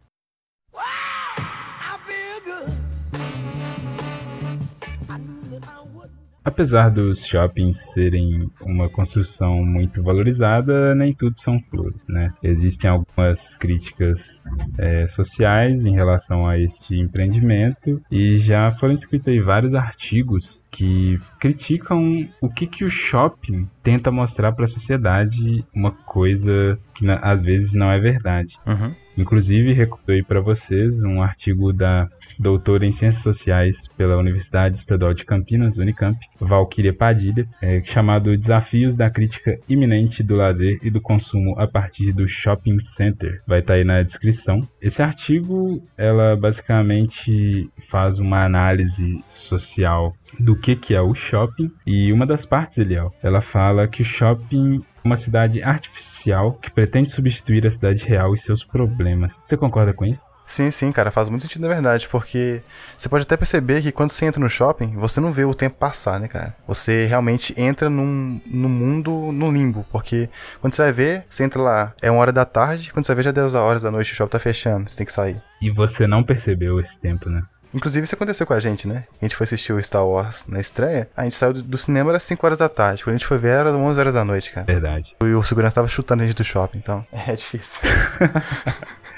Apesar 6.44 6.90
dos 6.90 7.24
shoppings 7.24 7.78
serem 7.92 8.50
uma 8.60 8.88
construção 8.88 9.64
muito 9.64 10.02
valorizada, 10.02 10.94
nem 10.94 11.14
tudo 11.14 11.40
são 11.40 11.60
flores, 11.70 12.06
né? 12.08 12.32
Existem 12.42 12.90
algumas 12.90 13.56
críticas 13.58 14.42
eh, 14.76 15.06
sociais 15.06 15.86
em 15.86 15.94
relação 15.94 16.46
a 16.46 16.58
este 16.58 16.98
empreendimento 16.98 18.02
e 18.10 18.38
já 18.38 18.72
foram 18.72 18.92
escritos 18.94 19.28
aí 19.28 19.40
vários 19.40 19.74
artigos 19.74 20.64
que 20.70 21.20
criticam 21.38 22.28
o 22.40 22.48
que, 22.48 22.66
que 22.66 22.84
o 22.84 22.90
shopping 22.90 23.68
tenta 23.82 24.10
mostrar 24.10 24.52
para 24.52 24.64
a 24.64 24.68
sociedade 24.68 25.64
uma 25.72 25.92
coisa 25.92 26.78
que 26.94 27.06
às 27.08 27.40
vezes 27.40 27.72
não 27.72 27.90
é 27.90 28.00
verdade. 28.00 28.56
Uhum. 28.66 28.92
Inclusive, 29.16 29.72
recomendei 29.72 30.22
para 30.22 30.40
vocês 30.40 31.02
um 31.02 31.22
artigo 31.22 31.72
da 31.72 32.08
doutora 32.38 32.86
em 32.86 32.92
Ciências 32.92 33.22
Sociais 33.22 33.88
pela 33.96 34.16
Universidade 34.16 34.78
Estadual 34.78 35.14
de 35.14 35.24
Campinas, 35.24 35.78
Unicamp, 35.78 36.18
Valquíria 36.40 36.92
Padilha, 36.92 37.46
é, 37.60 37.82
chamado 37.84 38.36
Desafios 38.36 38.94
da 38.94 39.10
Crítica 39.10 39.58
Iminente 39.68 40.22
do 40.22 40.36
Lazer 40.36 40.78
e 40.82 40.90
do 40.90 41.00
Consumo 41.00 41.58
a 41.58 41.66
partir 41.66 42.12
do 42.12 42.28
Shopping 42.28 42.80
Center. 42.80 43.40
Vai 43.46 43.60
estar 43.60 43.74
tá 43.74 43.78
aí 43.78 43.84
na 43.84 44.02
descrição. 44.02 44.60
Esse 44.80 45.02
artigo, 45.02 45.82
ela 45.96 46.36
basicamente 46.36 47.68
faz 47.88 48.18
uma 48.18 48.44
análise 48.44 49.22
social 49.28 50.14
do 50.38 50.56
que, 50.56 50.74
que 50.74 50.94
é 50.94 51.00
o 51.00 51.14
shopping 51.14 51.70
e 51.86 52.12
uma 52.12 52.26
das 52.26 52.46
partes, 52.46 52.78
Eliel, 52.78 53.12
ela 53.22 53.40
fala 53.40 53.86
que 53.86 54.02
o 54.02 54.04
shopping 54.04 54.82
é 55.04 55.06
uma 55.06 55.16
cidade 55.16 55.62
artificial 55.62 56.52
que 56.54 56.70
pretende 56.70 57.10
substituir 57.10 57.66
a 57.66 57.70
cidade 57.70 58.04
real 58.04 58.34
e 58.34 58.38
seus 58.38 58.64
problemas. 58.64 59.38
Você 59.44 59.56
concorda 59.56 59.92
com 59.92 60.06
isso? 60.06 60.22
Sim, 60.46 60.70
sim, 60.70 60.92
cara, 60.92 61.10
faz 61.10 61.28
muito 61.28 61.42
sentido 61.42 61.62
na 61.62 61.68
verdade, 61.68 62.08
porque 62.08 62.62
você 62.96 63.08
pode 63.08 63.22
até 63.22 63.36
perceber 63.36 63.80
que 63.80 63.92
quando 63.92 64.10
você 64.10 64.26
entra 64.26 64.40
no 64.40 64.50
shopping, 64.50 64.94
você 64.96 65.20
não 65.20 65.32
vê 65.32 65.44
o 65.44 65.54
tempo 65.54 65.76
passar, 65.76 66.20
né, 66.20 66.28
cara? 66.28 66.54
Você 66.66 67.06
realmente 67.06 67.54
entra 67.60 67.88
num, 67.88 68.40
num 68.46 68.68
mundo, 68.68 69.32
no 69.32 69.50
limbo, 69.50 69.86
porque 69.90 70.28
quando 70.60 70.74
você 70.74 70.82
vai 70.82 70.92
ver, 70.92 71.24
você 71.28 71.44
entra 71.44 71.60
lá, 71.60 71.94
é 72.02 72.10
uma 72.10 72.20
hora 72.20 72.32
da 72.32 72.44
tarde, 72.44 72.92
quando 72.92 73.06
você 73.06 73.12
vai 73.14 73.16
ver 73.16 73.24
já 73.24 73.30
é 73.30 73.32
10 73.32 73.54
horas 73.54 73.82
da 73.82 73.90
noite, 73.90 74.12
o 74.12 74.14
shopping 74.14 74.32
tá 74.32 74.38
fechando, 74.38 74.90
você 74.90 74.96
tem 74.96 75.06
que 75.06 75.12
sair. 75.12 75.40
E 75.60 75.70
você 75.70 76.06
não 76.06 76.22
percebeu 76.22 76.80
esse 76.80 76.98
tempo, 76.98 77.30
né? 77.30 77.42
Inclusive, 77.74 78.04
isso 78.04 78.14
aconteceu 78.14 78.46
com 78.46 78.52
a 78.52 78.60
gente, 78.60 78.86
né? 78.86 79.04
A 79.20 79.24
gente 79.24 79.34
foi 79.34 79.44
assistir 79.44 79.72
o 79.72 79.82
Star 79.82 80.06
Wars 80.06 80.46
na 80.46 80.60
estreia, 80.60 81.08
a 81.16 81.24
gente 81.24 81.36
saiu 81.36 81.54
do 81.54 81.78
cinema 81.78 82.12
às 82.12 82.22
5 82.22 82.44
horas 82.44 82.58
da 82.58 82.68
tarde. 82.68 83.02
Quando 83.02 83.14
a 83.14 83.18
gente 83.18 83.26
foi 83.26 83.38
ver, 83.38 83.48
era 83.48 83.72
11 83.72 83.98
horas 83.98 84.14
da 84.14 84.24
noite, 84.24 84.52
cara. 84.52 84.66
Verdade. 84.66 85.16
E 85.22 85.32
o 85.32 85.42
segurança 85.42 85.76
tava 85.76 85.88
chutando 85.88 86.22
a 86.22 86.26
gente 86.26 86.36
do 86.36 86.44
shopping, 86.44 86.78
então 86.78 87.06
é 87.10 87.34
difícil. 87.34 87.80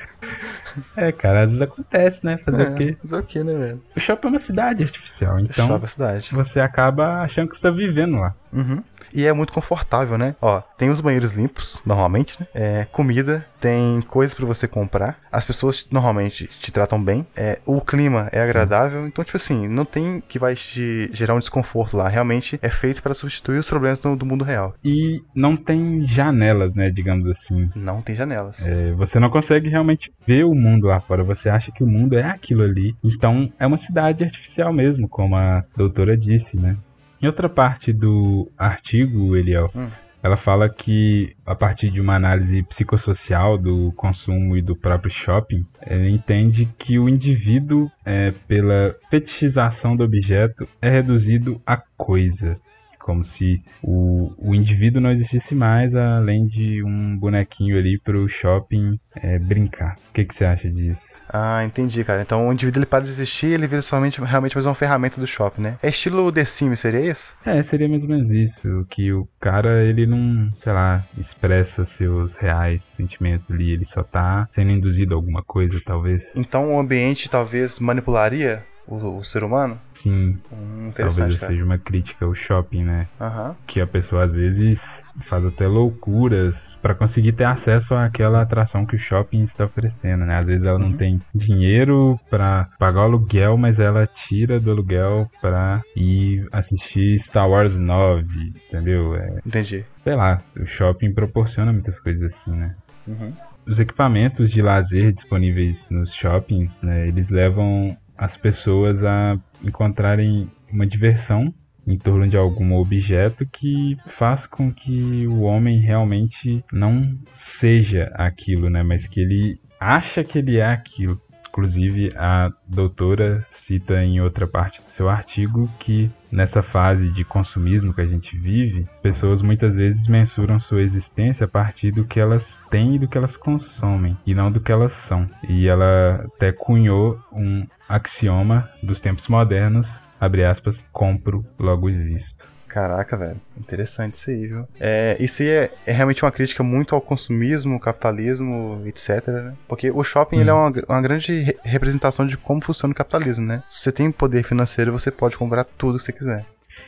É, 0.97 1.13
cara, 1.13 1.43
às 1.43 1.51
vezes 1.51 1.63
acontece, 1.63 2.25
né? 2.25 2.39
Fazer 2.39 2.67
é, 2.67 2.71
o 2.71 2.75
quê? 2.75 2.97
Fazer 3.01 3.19
o 3.19 3.23
quê, 3.23 3.45
né, 3.45 3.55
velho? 3.55 3.83
O 3.97 4.01
shopping 4.01 4.27
é 4.27 4.31
uma 4.31 4.39
cidade 4.39 4.83
artificial, 4.83 5.39
então. 5.39 5.65
O 5.65 5.69
shopping 5.69 5.85
é 5.85 5.89
cidade. 5.89 6.29
Você 6.33 6.61
acaba 6.61 7.23
achando 7.23 7.49
que 7.49 7.57
você 7.57 7.63
tá 7.63 7.71
vivendo 7.71 8.17
lá. 8.19 8.35
Uhum. 8.53 8.83
E 9.13 9.27
é 9.27 9.33
muito 9.33 9.53
confortável, 9.53 10.17
né? 10.19 10.35
Ó, 10.41 10.61
tem 10.79 10.91
os 10.91 11.01
banheiros 11.01 11.33
limpos, 11.33 11.83
normalmente, 11.85 12.39
né? 12.41 12.47
É, 12.55 12.87
comida, 12.91 13.47
tem 13.65 14.03
coisas 14.03 14.35
para 14.35 14.45
você 14.45 14.69
comprar. 14.69 15.19
As 15.33 15.43
pessoas 15.43 15.89
normalmente 15.91 16.47
te 16.47 16.71
tratam 16.71 17.03
bem. 17.03 17.27
É, 17.35 17.59
o 17.65 17.81
clima 17.81 18.29
é 18.31 18.43
agradável. 18.43 19.07
Então, 19.07 19.25
tipo 19.25 19.39
assim, 19.39 19.67
não 19.67 19.87
tem 19.87 20.23
que 20.29 20.39
vai 20.39 20.55
te 20.55 21.09
gerar 21.15 21.35
um 21.35 21.39
desconforto 21.39 21.97
lá. 21.97 22.07
Realmente 22.07 22.59
é 22.61 22.69
feito 22.69 23.03
para 23.03 23.15
substituir 23.15 23.59
os 23.59 23.67
problemas 23.67 24.01
do, 24.01 24.15
do, 24.17 24.27
mundo 24.27 24.45
real. 24.45 24.75
E 24.85 25.23
não 25.35 25.57
tem 25.57 26.07
janelas, 26.07 26.75
né? 26.75 26.91
Digamos 26.91 27.27
assim. 27.27 27.71
Não 27.75 28.03
tem 28.03 28.15
janelas. 28.15 28.67
É, 28.67 28.93
você 28.93 29.19
não 29.19 29.31
consegue 29.31 29.71
realmente 29.71 30.13
ver 30.27 30.45
o 30.45 30.55
mundo 30.55 30.87
lá 30.89 31.01
fora. 31.01 31.25
Você 31.25 31.49
acha 31.49 31.73
que 31.73 31.83
o 31.83 31.87
mundo 31.87 32.19
é 32.19 32.25
aquilo 32.25 32.63
ali. 32.63 32.95
Então, 33.03 33.51
é 33.59 33.67
uma 33.67 33.79
cidade 33.79 34.25
artificial 34.25 34.75
mesmo, 34.75 35.09
como 35.09 35.37
a 35.37 35.65
doutora 35.75 36.17
disse, 36.19 36.55
né? 36.55 36.77
Em 37.25 37.27
outra 37.27 37.49
parte 37.49 37.91
do 37.91 38.53
artigo, 38.59 39.35
Eliel, 39.35 39.71
hum. 39.75 39.89
ela 40.23 40.37
fala 40.37 40.69
que 40.69 41.35
a 41.47 41.55
partir 41.55 41.89
de 41.89 41.99
uma 41.99 42.15
análise 42.15 42.63
psicossocial 42.65 43.57
do 43.57 43.91
consumo 43.93 44.55
e 44.59 44.61
do 44.61 44.77
próprio 44.77 45.11
shopping, 45.11 45.65
ela 45.81 46.07
entende 46.07 46.69
que 46.79 46.99
o 46.99 47.09
indivíduo, 47.09 47.91
é, 48.05 48.31
pela 48.47 48.95
fetichização 49.09 49.97
do 49.97 50.05
objeto, 50.05 50.69
é 50.83 50.91
reduzido 50.91 51.59
a 51.67 51.79
coisa 51.97 52.61
como 53.05 53.23
se 53.23 53.63
o, 53.83 54.33
o 54.39 54.55
indivíduo 54.55 54.99
não 54.99 55.13
existisse 55.13 55.55
mais 55.55 55.95
além 55.95 56.47
de 56.47 56.83
um 56.83 57.19
bonequinho 57.19 57.77
ali 57.77 58.01
para 58.01 58.17
o 58.17 58.27
shopping 58.27 58.99
é, 59.15 59.39
brincar. 59.39 59.97
O 60.09 60.15
que, 60.15 60.25
que 60.25 60.35
você 60.35 60.47
acha 60.47 60.71
disso? 60.71 61.05
Ah, 61.29 61.63
entendi, 61.67 62.03
cara. 62.03 62.23
Então 62.23 62.49
o 62.49 62.53
indivíduo 62.53 62.81
ele 62.81 62.87
para 62.87 63.05
de 63.05 63.11
existir 63.11 63.49
ele 63.49 63.67
vira 63.67 63.83
somente 63.83 64.23
realmente 64.23 64.57
mais 64.57 64.65
uma 64.65 64.75
ferramenta 64.75 65.21
do 65.21 65.27
shopping, 65.27 65.61
né? 65.61 65.79
É 65.83 65.91
estilo 65.91 66.33
The 66.33 66.47
Sims, 66.47 66.81
seria 66.81 67.11
isso? 67.11 67.37
É, 67.45 67.63
seria 67.63 67.87
mais 67.87 68.05
ou 68.05 68.09
menos 68.09 68.31
isso. 68.31 68.87
Que 68.89 69.13
o 69.13 69.29
cara, 69.39 69.85
ele 69.85 70.07
não, 70.07 70.49
sei 70.63 70.73
lá, 70.73 71.05
expressa 71.19 71.85
seus 71.85 72.35
reais 72.37 72.83
sentimentos 72.83 73.51
ali, 73.51 73.71
ele 73.71 73.85
só 73.85 74.03
tá 74.03 74.49
sendo 74.49 74.71
induzido 74.71 75.13
a 75.13 75.19
alguma 75.19 75.43
coisa, 75.43 75.79
talvez. 75.85 76.25
Então 76.35 76.75
o 76.75 76.81
ambiente 76.81 77.29
talvez 77.29 77.79
manipularia 77.79 78.65
o, 78.87 79.19
o 79.19 79.25
ser 79.25 79.45
humano? 79.45 79.79
Sim. 79.93 80.39
Hum, 80.53 80.93
Talvez 80.95 81.37
cara. 81.37 81.53
seja 81.53 81.65
uma 81.65 81.79
crítica 81.79 82.27
ao 82.27 82.35
shopping, 82.35 82.85
né? 82.85 83.09
Uhum. 83.19 83.55
Que 83.67 83.81
a 83.81 83.87
pessoa 83.87 84.25
às 84.25 84.35
vezes 84.35 85.03
faz 85.23 85.45
até 85.45 85.67
loucuras 85.67 86.77
para 86.83 86.95
conseguir 86.95 87.33
ter 87.33 87.45
acesso 87.45 87.95
àquela 87.95 88.43
atração 88.43 88.85
que 88.85 88.97
o 88.97 88.99
shopping 88.99 89.43
está 89.43 89.65
oferecendo, 89.65 90.27
né? 90.27 90.39
Às 90.39 90.47
vezes 90.47 90.65
ela 90.65 90.79
uhum. 90.79 90.91
não 90.91 90.97
tem 90.97 91.21
dinheiro 91.35 92.21
para 92.29 92.69
pagar 92.79 93.01
o 93.01 93.05
aluguel, 93.05 93.57
mas 93.57 93.81
ela 93.81 94.07
tira 94.07 94.61
do 94.61 94.71
aluguel 94.71 95.31
para 95.41 95.81
ir 95.97 96.47
assistir 96.53 97.19
Star 97.19 97.49
Wars 97.49 97.77
9, 97.77 98.53
entendeu? 98.69 99.15
É, 99.15 99.41
Entendi. 99.47 99.87
Sei 100.03 100.15
lá, 100.15 100.43
o 100.61 100.67
shopping 100.67 101.15
proporciona 101.15 101.73
muitas 101.73 101.99
coisas 101.99 102.35
assim, 102.35 102.51
né? 102.51 102.75
Uhum. 103.07 103.33
Os 103.67 103.81
equipamentos 103.81 104.51
de 104.51 104.61
lazer 104.61 105.13
disponíveis 105.13 105.89
nos 105.89 106.13
shoppings, 106.13 106.83
né, 106.83 107.09
eles 107.09 107.31
levam 107.31 107.97
as 108.17 108.37
pessoas 108.37 109.05
a 109.05 109.39
encontrarem 109.63 110.51
uma 110.71 110.87
diversão 110.87 111.53
em 111.87 111.99
torno 111.99 112.27
de 112.27 112.37
algum 112.37 112.75
objeto 112.75 113.47
que 113.47 113.97
faz 114.07 114.47
com 114.47 114.73
que 114.73 115.27
o 115.27 115.43
homem 115.43 115.81
realmente 115.81 116.65
não 116.73 117.17
seja 117.33 118.11
aquilo, 118.15 118.71
né? 118.71 118.83
Mas 118.83 119.07
que 119.07 119.21
ele 119.21 119.61
acha 119.79 120.25
que 120.25 120.39
ele 120.39 120.59
é 120.59 120.67
aquilo. 120.67 121.21
Inclusive, 121.55 122.11
a 122.17 122.51
doutora 122.67 123.47
cita 123.49 124.03
em 124.03 124.21
outra 124.21 124.45
parte 124.45 124.83
do 124.83 124.91
seu 124.91 125.09
artigo 125.09 125.71
que 125.79 126.11
nessa 126.29 126.65
fase 126.65 127.09
de 127.11 127.25
consumismo 127.25 127.95
que 127.95 128.01
a 128.01 128.07
gente 128.07 128.37
vive, 128.37 128.89
pessoas 129.01 129.41
muitas 129.41 129.77
vezes 129.77 130.09
mensuram 130.09 130.59
sua 130.59 130.83
existência 130.83 131.45
a 131.45 131.49
partir 131.49 131.93
do 131.93 132.05
que 132.05 132.19
elas 132.19 132.61
têm 132.71 132.97
e 132.97 132.99
do 132.99 133.07
que 133.07 133.17
elas 133.17 133.37
consomem, 133.37 134.19
e 134.27 134.35
não 134.35 134.51
do 134.51 134.59
que 134.59 134.73
elas 134.73 134.95
são. 134.95 135.31
E 135.49 135.69
ela 135.69 136.27
até 136.35 136.51
cunhou 136.51 137.21
um 137.33 137.65
axioma 137.89 138.69
dos 138.83 139.01
tempos 139.01 139.29
modernos, 139.29 139.89
abre 140.21 140.45
aspas, 140.45 140.85
compro, 140.93 141.47
logo 141.57 141.89
existo. 141.89 142.53
Caraca, 142.75 143.17
velho. 143.17 143.41
Interessante 143.57 144.15
isso 144.15 144.31
aí, 144.31 144.49
viu? 144.49 144.67
É, 144.81 145.17
isso 145.21 145.45
aí 145.45 145.49
é, 145.49 145.71
é, 145.87 145.93
realmente 145.93 146.25
uma 146.25 146.33
crítica 146.33 146.61
muito 146.65 146.93
ao 146.93 147.01
consumismo, 147.01 147.79
capitalismo, 147.79 148.83
etc, 148.85 149.29
né? 149.29 149.55
Porque 149.69 149.93
o 149.93 150.03
shopping, 150.03 150.39
hum. 150.39 150.41
ele 150.41 150.51
é 150.51 150.53
uma, 150.53 150.73
uma 150.89 151.01
grande 151.01 151.33
re 151.33 151.57
representação 151.63 152.27
de 152.27 152.37
como 152.37 152.65
funciona 152.65 152.91
o 152.91 152.97
capitalismo, 152.97 153.47
né? 153.47 153.63
Se 153.69 153.83
você 153.83 153.93
tem 153.93 154.11
poder 154.11 154.43
financeiro, 154.43 154.91
você 154.91 155.13
pode 155.13 155.39
comprar 155.39 155.63
tudo 155.63 155.99
que 155.99 156.05
você 156.05 156.13
quiser. 156.13 156.45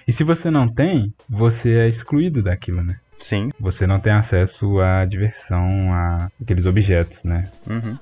E 0.08 0.12
se 0.12 0.24
você 0.24 0.50
não 0.50 0.66
tem, 0.66 1.14
você 1.30 1.74
é 1.74 1.88
excluído 1.88 2.42
daquilo, 2.42 2.82
né? 2.82 2.96
Sim. 3.20 3.50
Você 3.60 3.86
não 3.86 4.00
tem 4.00 4.12
acesso 4.12 4.80
à 4.80 5.04
diversão, 5.04 5.92
a 5.92 6.28
aqueles 6.42 6.66
objetos, 6.66 7.22
né? 7.22 7.44
Uhum. 7.64 7.96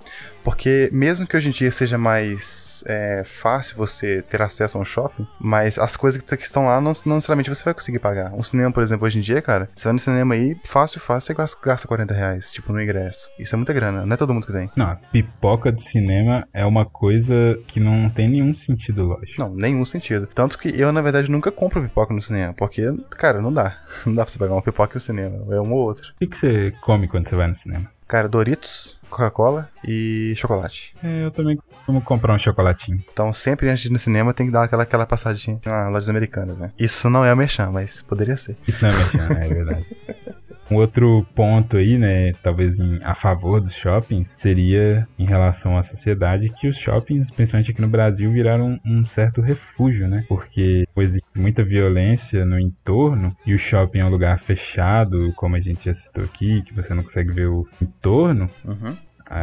Porque 0.44 0.90
mesmo 0.92 1.26
que 1.26 1.36
hoje 1.36 1.48
em 1.48 1.52
dia 1.52 1.70
seja 1.72 1.96
mais 1.96 2.84
é, 2.86 3.22
fácil 3.24 3.76
você 3.76 4.22
ter 4.22 4.42
acesso 4.42 4.76
a 4.76 4.80
um 4.80 4.84
shopping, 4.84 5.26
mas 5.40 5.78
as 5.78 5.96
coisas 5.96 6.20
que 6.20 6.34
estão 6.34 6.66
lá 6.66 6.80
não, 6.80 6.92
não 7.06 7.16
necessariamente 7.16 7.48
você 7.48 7.64
vai 7.64 7.74
conseguir 7.74 7.98
pagar. 7.98 8.32
Um 8.34 8.42
cinema, 8.42 8.70
por 8.70 8.82
exemplo, 8.82 9.06
hoje 9.06 9.18
em 9.18 9.22
dia, 9.22 9.40
cara, 9.40 9.68
você 9.74 9.84
vai 9.84 9.94
no 9.94 9.98
cinema 9.98 10.34
aí, 10.34 10.56
fácil, 10.64 11.00
fácil, 11.00 11.34
você 11.34 11.58
gasta 11.64 11.88
40 11.88 12.12
reais, 12.12 12.52
tipo, 12.52 12.72
no 12.72 12.80
ingresso. 12.80 13.30
Isso 13.38 13.54
é 13.54 13.56
muita 13.56 13.72
grana, 13.72 14.04
não 14.04 14.14
é 14.14 14.16
todo 14.16 14.34
mundo 14.34 14.46
que 14.46 14.52
tem. 14.52 14.70
Não, 14.76 14.86
a 14.86 14.96
pipoca 14.96 15.72
de 15.72 15.82
cinema 15.82 16.46
é 16.52 16.64
uma 16.64 16.84
coisa 16.84 17.34
que 17.66 17.80
não 17.80 18.10
tem 18.10 18.28
nenhum 18.28 18.54
sentido 18.54 19.02
lógico. 19.02 19.40
Não, 19.40 19.54
nenhum 19.54 19.84
sentido. 19.84 20.26
Tanto 20.26 20.58
que 20.58 20.68
eu, 20.68 20.92
na 20.92 21.00
verdade, 21.00 21.30
nunca 21.30 21.50
compro 21.50 21.82
pipoca 21.82 22.12
no 22.12 22.20
cinema, 22.20 22.52
porque, 22.52 22.82
cara, 23.16 23.40
não 23.40 23.52
dá. 23.52 23.78
Não 24.04 24.14
dá 24.14 24.22
pra 24.22 24.30
você 24.30 24.38
pegar 24.38 24.52
uma 24.52 24.62
pipoca 24.62 24.94
no 24.94 25.00
cinema, 25.00 25.54
é 25.54 25.60
uma 25.60 25.74
ou 25.74 25.80
outra. 25.80 26.08
O 26.10 26.18
que, 26.18 26.26
que 26.26 26.36
você 26.36 26.72
come 26.82 27.08
quando 27.08 27.28
você 27.28 27.34
vai 27.34 27.48
no 27.48 27.54
cinema? 27.54 27.90
Cara, 28.06 28.28
Doritos, 28.28 29.00
Coca-Cola 29.08 29.68
e 29.86 30.34
chocolate. 30.36 30.94
É, 31.02 31.24
eu 31.24 31.30
também 31.30 31.58
como 31.86 32.00
comprar 32.02 32.34
um 32.34 32.38
chocolatinho. 32.38 33.02
Então, 33.12 33.32
sempre 33.32 33.68
antes 33.68 33.82
de 33.82 33.88
ir 33.88 33.92
no 33.92 33.98
cinema, 33.98 34.34
tem 34.34 34.46
que 34.46 34.52
dar 34.52 34.64
aquela, 34.64 34.82
aquela 34.82 35.06
passadinha 35.06 35.60
nas 35.64 35.90
lojas 35.92 36.08
americanas, 36.08 36.58
né? 36.58 36.72
Isso 36.78 37.08
não 37.10 37.24
é 37.24 37.32
o 37.32 37.36
mexão, 37.36 37.72
mas 37.72 38.02
poderia 38.02 38.36
ser. 38.36 38.56
Isso 38.66 38.84
não 38.84 38.90
é 38.90 38.96
mexão, 38.96 39.36
é 39.36 39.48
verdade. 39.48 39.86
Um 40.74 40.78
outro 40.78 41.24
ponto 41.36 41.76
aí, 41.76 41.96
né, 41.96 42.32
talvez 42.42 42.80
em, 42.80 42.98
a 43.04 43.14
favor 43.14 43.60
dos 43.60 43.72
shoppings, 43.72 44.34
seria 44.36 45.06
em 45.16 45.24
relação 45.24 45.78
à 45.78 45.84
sociedade 45.84 46.48
que 46.48 46.66
os 46.66 46.76
shoppings, 46.76 47.30
principalmente 47.30 47.70
aqui 47.70 47.80
no 47.80 47.86
Brasil, 47.86 48.28
viraram 48.32 48.80
um 48.84 49.04
certo 49.04 49.40
refúgio, 49.40 50.08
né? 50.08 50.24
Porque 50.26 50.84
existe 50.96 51.28
muita 51.36 51.62
violência 51.62 52.44
no 52.44 52.58
entorno 52.58 53.36
e 53.46 53.54
o 53.54 53.58
shopping 53.58 54.00
é 54.00 54.04
um 54.04 54.10
lugar 54.10 54.40
fechado, 54.40 55.32
como 55.36 55.54
a 55.54 55.60
gente 55.60 55.84
já 55.84 55.94
citou 55.94 56.24
aqui, 56.24 56.62
que 56.62 56.74
você 56.74 56.92
não 56.92 57.04
consegue 57.04 57.30
ver 57.30 57.46
o 57.46 57.68
entorno. 57.80 58.50
Uhum 58.64 58.96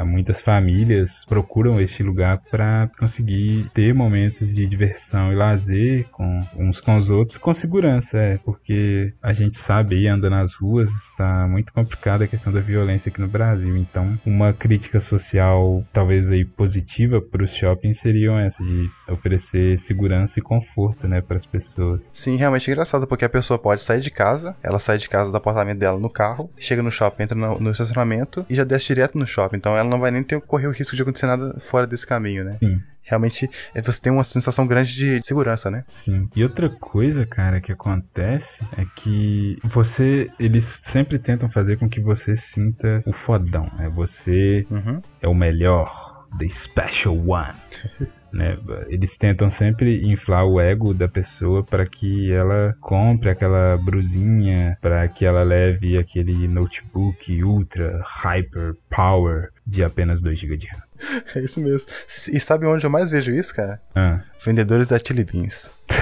muitas 0.05 0.41
famílias 0.41 1.25
procuram 1.25 1.79
este 1.79 2.03
lugar 2.03 2.41
para 2.49 2.89
conseguir 2.97 3.69
ter 3.73 3.93
momentos 3.93 4.53
de 4.53 4.65
diversão 4.65 5.31
e 5.31 5.35
lazer 5.35 6.05
com 6.11 6.39
uns 6.55 6.79
com 6.79 6.97
os 6.97 7.09
outros 7.09 7.37
com 7.37 7.53
segurança, 7.53 8.17
é, 8.17 8.37
porque 8.37 9.13
a 9.21 9.33
gente 9.33 9.57
sabe 9.57 9.95
aí, 9.95 10.07
anda 10.07 10.29
nas 10.29 10.53
ruas, 10.53 10.89
está 10.89 11.47
muito 11.47 11.73
complicada 11.73 12.23
a 12.23 12.27
questão 12.27 12.51
da 12.51 12.59
violência 12.59 13.09
aqui 13.09 13.21
no 13.21 13.27
Brasil. 13.27 13.75
Então, 13.77 14.17
uma 14.25 14.53
crítica 14.53 14.99
social 14.99 15.83
talvez 15.91 16.29
aí 16.29 16.45
positiva 16.45 17.21
para 17.21 17.43
os 17.43 17.51
shoppings 17.51 17.99
seriam 17.99 18.39
essa 18.39 18.63
de 18.63 18.89
oferecer 19.09 19.77
segurança 19.79 20.39
e 20.39 20.41
conforto, 20.41 21.07
né, 21.07 21.21
para 21.21 21.37
as 21.37 21.45
pessoas. 21.45 22.01
Sim, 22.13 22.35
realmente 22.37 22.69
é 22.69 22.73
engraçado, 22.73 23.07
porque 23.07 23.25
a 23.25 23.29
pessoa 23.29 23.57
pode 23.57 23.81
sair 23.81 24.01
de 24.01 24.11
casa, 24.11 24.55
ela 24.63 24.79
sai 24.79 24.97
de 24.97 25.09
casa 25.09 25.31
do 25.31 25.37
apartamento 25.37 25.79
dela 25.79 25.99
no 25.99 26.09
carro, 26.09 26.49
chega 26.57 26.81
no 26.81 26.91
shopping, 26.91 27.23
entra 27.23 27.37
no, 27.37 27.59
no 27.59 27.71
estacionamento 27.71 28.45
e 28.49 28.55
já 28.55 28.63
desce 28.63 28.87
direto 28.87 29.17
no 29.17 29.27
shopping. 29.27 29.57
Então 29.57 29.70
ela 29.77 29.89
não 29.89 29.99
vai 29.99 30.11
nem 30.11 30.23
ter 30.23 30.39
correr 30.41 30.67
o 30.67 30.71
risco 30.71 30.95
de 30.95 31.01
acontecer 31.01 31.27
nada 31.27 31.59
fora 31.59 31.87
desse 31.87 32.05
caminho, 32.05 32.43
né? 32.43 32.57
Sim 32.59 32.81
realmente 33.11 33.49
é, 33.75 33.81
você 33.81 34.01
tem 34.01 34.11
uma 34.11 34.23
sensação 34.23 34.65
grande 34.65 34.95
de 34.95 35.27
segurança, 35.27 35.69
né? 35.69 35.83
Sim. 35.87 36.29
E 36.35 36.43
outra 36.43 36.69
coisa, 36.69 37.25
cara, 37.25 37.59
que 37.59 37.71
acontece 37.71 38.63
é 38.77 38.85
que 38.95 39.57
você. 39.63 40.29
Eles 40.39 40.81
sempre 40.83 41.19
tentam 41.19 41.49
fazer 41.49 41.77
com 41.77 41.89
que 41.89 41.99
você 41.99 42.35
sinta 42.37 43.03
o 43.05 43.11
fodão. 43.11 43.69
Né? 43.77 43.89
Você 43.89 44.65
uhum. 44.69 45.01
é 45.21 45.27
o 45.27 45.33
melhor. 45.33 46.10
The 46.37 46.49
Special 46.49 47.15
One. 47.15 47.55
Né? 48.33 48.57
Eles 48.87 49.17
tentam 49.17 49.51
sempre 49.51 50.09
inflar 50.09 50.45
o 50.45 50.59
ego 50.59 50.93
da 50.93 51.07
pessoa 51.07 51.63
para 51.65 51.85
que 51.85 52.31
ela 52.31 52.73
compre 52.79 53.29
aquela 53.29 53.75
brusinha, 53.75 54.77
para 54.79 55.05
que 55.09 55.25
ela 55.25 55.43
leve 55.43 55.97
aquele 55.97 56.47
notebook 56.47 57.43
ultra 57.43 58.01
hyper 58.23 58.75
power 58.89 59.49
de 59.67 59.83
apenas 59.83 60.21
2 60.21 60.39
GB 60.39 60.55
de 60.55 60.67
RAM. 60.67 60.81
É 61.35 61.39
isso 61.41 61.59
mesmo. 61.59 61.91
E 62.31 62.39
sabe 62.39 62.65
onde 62.65 62.85
eu 62.85 62.89
mais 62.89 63.11
vejo 63.11 63.33
isso, 63.33 63.53
cara? 63.53 63.81
Ah. 63.93 64.21
Vendedores 64.45 64.87
da 64.87 64.97
Chili 64.97 65.25
Beans. 65.25 65.73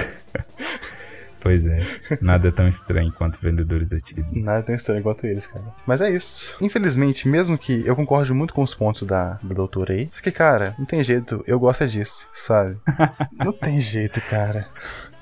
Pois 1.40 1.64
é, 1.64 1.78
nada 2.20 2.52
tão 2.52 2.68
estranho 2.68 3.12
quanto 3.12 3.40
vendedores 3.40 3.88
Beans. 3.88 4.26
Nada 4.32 4.62
tão 4.62 4.74
estranho 4.74 5.02
quanto 5.02 5.26
eles, 5.26 5.46
cara. 5.46 5.64
Mas 5.86 6.00
é 6.00 6.10
isso. 6.10 6.56
Infelizmente, 6.60 7.26
mesmo 7.26 7.56
que 7.56 7.86
eu 7.86 7.96
concorde 7.96 8.32
muito 8.32 8.52
com 8.52 8.62
os 8.62 8.74
pontos 8.74 9.02
da, 9.02 9.38
da 9.42 9.54
doutora 9.54 9.94
aí, 9.94 10.08
só 10.10 10.20
que, 10.20 10.30
cara, 10.30 10.74
não 10.78 10.84
tem 10.84 11.02
jeito, 11.02 11.42
eu 11.46 11.58
gosto 11.58 11.84
é 11.84 11.86
disso, 11.86 12.28
sabe? 12.32 12.76
não 13.42 13.52
tem 13.52 13.80
jeito, 13.80 14.20
cara. 14.20 14.68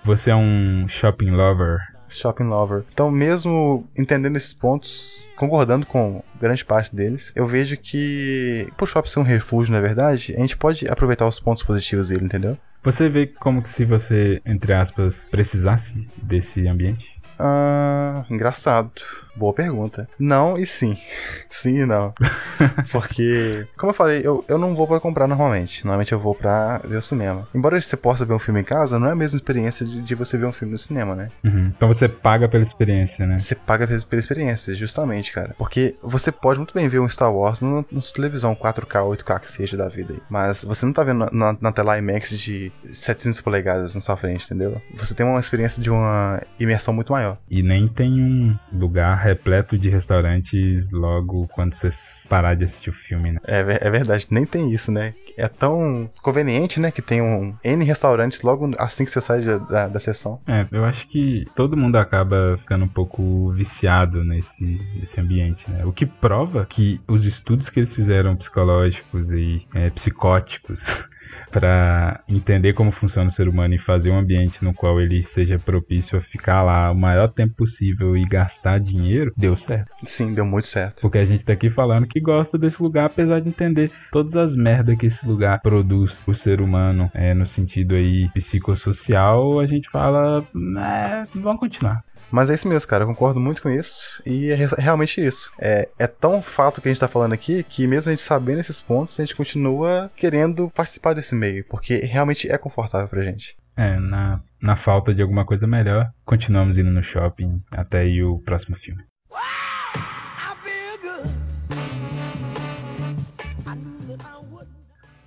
Você 0.05 0.31
é 0.31 0.37
um 0.37 0.87
shopping 0.89 1.31
lover 1.31 1.79
Shopping 2.09 2.45
Lover. 2.45 2.85
Então, 2.93 3.11
mesmo 3.11 3.87
entendendo 3.97 4.37
esses 4.37 4.55
pontos, 4.55 5.27
concordando 5.37 5.87
com 5.87 6.23
grande 6.41 6.65
parte 6.65 6.95
deles, 6.95 7.33
eu 7.37 7.47
vejo 7.47 7.77
que, 7.77 8.69
por 8.77 8.89
shopping 8.89 9.09
ser 9.09 9.21
um 9.21 9.25
refúgio, 9.25 9.73
na 9.73 9.81
verdade, 9.81 10.35
a 10.37 10.41
gente 10.41 10.57
pode 10.57 10.89
aproveitar 10.89 11.27
os 11.27 11.39
pontos 11.39 11.63
positivos 11.63 12.09
dele, 12.09 12.25
entendeu? 12.25 12.57
Você 12.83 13.09
vê 13.09 13.27
como 13.27 13.67
se 13.67 13.85
você, 13.85 14.41
entre 14.47 14.73
aspas, 14.73 15.29
precisasse 15.31 16.07
desse 16.23 16.67
ambiente? 16.67 17.21
Ah, 17.39 18.25
engraçado. 18.31 18.93
Boa 19.39 19.53
pergunta. 19.53 20.09
Não 20.19 20.59
e 20.59 20.67
sim. 20.67 20.99
sim 21.49 21.83
e 21.83 21.87
não. 21.87 22.13
Porque, 22.91 23.67
como 23.77 23.91
eu 23.91 23.95
falei, 23.95 24.21
eu, 24.25 24.45
eu 24.49 24.59
não 24.59 24.75
vou 24.75 24.87
para 24.87 24.99
comprar 24.99 25.29
normalmente. 25.29 25.85
Normalmente 25.85 26.13
eu 26.13 26.19
vou 26.19 26.35
pra 26.35 26.79
ver 26.79 26.97
o 26.97 27.03
cinema. 27.03 27.47
Embora 27.55 27.81
você 27.81 27.97
possa 27.97 28.25
ver 28.25 28.35
um 28.35 28.39
filme 28.39 28.61
em 28.61 28.65
casa, 28.65 28.99
não 28.99 29.09
é 29.09 29.13
a 29.13 29.17
mesma 29.17 29.37
experiência 29.37 29.87
de, 29.87 30.03
de 30.03 30.15
você 30.15 30.37
ver 30.37 30.47
um 30.47 30.53
filme 30.53 30.73
no 30.73 30.79
cinema, 30.79 31.15
né? 31.15 31.29
Uhum. 31.45 31.71
Então 31.75 31.87
você 31.87 32.09
paga 32.09 32.49
pela 32.49 32.65
experiência, 32.65 33.27
né? 33.27 33.39
Você 33.39 33.55
paga 33.55 33.87
pela 33.87 34.21
experiência, 34.21 34.75
justamente, 34.75 35.33
cara. 35.33 35.55
Porque 35.57 35.95
você 36.03 36.33
pode 36.33 36.59
muito 36.59 36.75
bem 36.75 36.89
ver 36.89 37.01
um 37.01 37.09
Star 37.09 37.33
Wars 37.33 37.63
na, 37.63 37.85
na 37.91 38.01
sua 38.01 38.15
televisão 38.15 38.57
4K, 38.57 39.17
8K 39.17 39.41
que 39.41 39.51
seja 39.51 39.77
da 39.77 39.89
vida 39.89 40.15
aí. 40.15 40.21
Mas 40.29 40.65
você 40.65 40.85
não 40.85 40.93
tá 40.93 41.05
vendo 41.05 41.19
na, 41.19 41.31
na, 41.53 41.59
na 41.61 41.73
tela 41.73 41.97
IMAX 41.97 42.31
de 42.39 42.73
700 42.83 43.41
polegadas 43.41 43.95
na 43.95 44.01
sua 44.01 44.17
frente, 44.17 44.45
entendeu? 44.45 44.81
Você 44.95 45.15
tem 45.15 45.25
uma 45.25 45.39
experiência 45.39 45.83
de 45.83 45.91
uma 45.91 46.43
imersão 46.59 46.93
muito 46.93 47.13
maior. 47.13 47.39
E 47.51 47.63
nem 47.63 47.89
tem 47.89 48.11
um 48.23 48.59
lugar 48.73 49.17
repleto 49.29 49.79
de 49.79 49.89
restaurantes 49.89 50.91
logo 50.91 51.47
quando 51.49 51.75
você 51.75 51.91
parar 52.29 52.55
de 52.55 52.65
assistir 52.65 52.91
o 52.91 52.93
filme, 52.93 53.33
né? 53.33 53.41
É, 53.45 53.61
é 53.87 53.91
verdade, 53.91 54.27
nem 54.31 54.45
tem 54.45 54.73
isso, 54.73 54.93
né? 54.93 55.15
É 55.37 55.49
tão 55.49 56.11
conveniente, 56.21 56.79
né? 56.79 56.91
Que 56.91 57.01
tem 57.01 57.23
um 57.23 57.57
N 57.65 57.85
restaurantes 57.85 58.43
logo 58.43 58.71
assim 58.79 59.05
que 59.05 59.11
você 59.11 59.21
sai 59.21 59.41
da, 59.41 59.59
da, 59.59 59.89
da 59.89 60.01
sessão. 60.01 60.41
É, 60.47 60.67
eu 60.71 60.85
acho 60.85 61.07
que 61.09 61.45
todo 61.55 61.77
mundo 61.77 61.97
acaba 61.97 62.59
ficando 62.59 62.85
um 62.85 62.89
pouco 62.89 63.51
viciado 63.53 64.23
nesse, 64.25 64.81
nesse 64.95 65.21
ambiente, 65.21 65.71
né? 65.71 65.85
O 65.85 65.93
que 65.93 66.05
prova 66.05 66.67
que 66.67 67.01
os 67.09 67.25
estudos 67.25 67.71
que 67.71 67.81
eles 67.81 67.95
fizeram 67.95 68.37
psicológicos 68.37 69.31
e 69.31 69.67
é, 69.75 69.89
psicóticos 69.91 70.85
para 71.51 72.21
entender 72.29 72.73
como 72.73 72.91
funciona 72.91 73.29
o 73.29 73.33
ser 73.33 73.49
humano 73.49 73.75
e 73.75 73.79
fazer 73.79 74.11
um 74.11 74.19
ambiente 74.19 74.63
no 74.63 74.75
qual 74.75 75.01
ele 75.01 75.23
seja 75.23 75.59
propício 75.59 76.19
a 76.19 76.21
ficar 76.21 76.63
lá 76.63 76.91
o 76.91 76.95
maior 76.95 77.29
tempo 77.29 77.55
possível 77.55 78.17
e 78.17 78.25
gastar 78.25 78.79
dinheiro, 78.79 79.33
deu 79.37 79.57
certo. 79.57 79.91
Sim, 80.05 80.35
deu 80.35 80.45
muito 80.45 80.67
certo. 80.67 81.03
Porque 81.03 81.19
a 81.19 81.27
gente 81.27 81.45
tá 81.45 81.53
aqui 81.53 81.71
falando 81.71 82.07
que 82.07 82.21
gosta 82.21 82.59
desse 82.59 82.83
lugar, 82.83 83.07
apesar 83.07 83.41
de 83.41 83.49
entender 83.49 83.91
todas 84.13 84.37
as 84.37 84.57
merdas 84.57 84.97
que 84.97 85.07
esse 85.07 85.27
lugar 85.27 85.61
produz 85.61 86.23
o 86.27 86.35
ser 86.35 86.61
humano, 86.61 87.11
é, 87.15 87.35
no 87.35 87.47
sentido 87.47 87.95
aí 87.95 88.29
psicossocial, 88.31 89.61
a 89.61 89.67
gente 89.67 89.89
fala, 89.91 90.45
é, 90.79 91.23
vamos 91.35 91.61
continuar. 91.61 92.05
Mas 92.31 92.51
é 92.51 92.55
isso 92.55 92.69
mesmo, 92.69 92.89
cara. 92.89 93.05
Eu 93.05 93.09
concordo 93.09 93.41
muito 93.41 93.63
com 93.63 93.71
isso. 93.71 94.23
E 94.27 94.51
é 94.51 94.57
realmente 94.79 95.25
isso. 95.25 95.51
É, 95.59 95.89
é 95.99 96.07
tão 96.07 96.43
fato 96.43 96.81
que 96.81 96.89
a 96.89 96.93
gente 96.93 97.01
tá 97.01 97.09
falando 97.09 97.33
aqui 97.33 97.63
que, 97.63 97.87
mesmo 97.87 98.11
a 98.11 98.13
gente 98.13 98.23
sabendo 98.23 98.61
esses 98.61 98.81
pontos, 98.81 99.19
a 99.19 99.25
gente 99.25 99.35
continua 99.35 100.11
querendo 100.15 100.71
participar 100.71 101.15
desse 101.15 101.35
meio. 101.35 101.65
Porque 101.65 101.99
realmente 101.99 102.51
é 102.51 102.59
confortável 102.59 103.09
pra 103.09 103.25
gente. 103.25 103.57
É, 103.77 103.99
na, 103.99 104.41
na 104.61 104.77
falta 104.77 105.15
de 105.15 105.23
alguma 105.23 105.45
coisa 105.45 105.67
melhor, 105.67 106.11
continuamos 106.25 106.77
indo 106.77 106.91
no 106.91 107.03
shopping 107.03 107.63
até 107.71 108.01
aí 108.01 108.23
o 108.23 108.39
próximo 108.41 108.77
filme. 108.77 109.03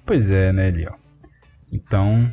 Pois 0.06 0.30
é, 0.30 0.52
né, 0.52 0.68
Eliel? 0.68 1.00
Então, 1.72 2.32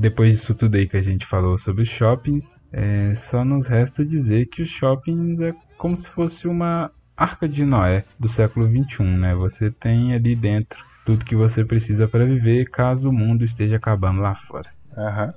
depois 0.00 0.32
disso 0.32 0.54
tudo 0.54 0.76
aí 0.76 0.88
que 0.88 0.96
a 0.96 1.02
gente 1.02 1.26
falou 1.26 1.58
sobre 1.58 1.82
os 1.82 1.88
shoppings, 1.88 2.58
é, 2.72 3.14
só 3.14 3.44
nos 3.44 3.66
resta 3.66 4.02
dizer 4.02 4.46
que 4.46 4.62
os 4.62 4.70
shoppings 4.70 5.38
é 5.40 5.54
como 5.76 5.94
se 5.94 6.08
fosse 6.08 6.48
uma 6.48 6.90
arca 7.14 7.46
de 7.46 7.66
Noé 7.66 8.04
do 8.18 8.26
século 8.26 8.66
21, 8.66 9.18
né? 9.18 9.34
Você 9.34 9.70
tem 9.70 10.14
ali 10.14 10.34
dentro 10.34 10.82
tudo 11.04 11.24
que 11.24 11.36
você 11.36 11.64
precisa 11.64 12.08
para 12.08 12.24
viver 12.24 12.70
caso 12.70 13.10
o 13.10 13.12
mundo 13.12 13.44
esteja 13.44 13.76
acabando 13.76 14.22
lá 14.22 14.34
fora. 14.34 14.70
Aham. 14.96 15.26
Uhum. 15.26 15.32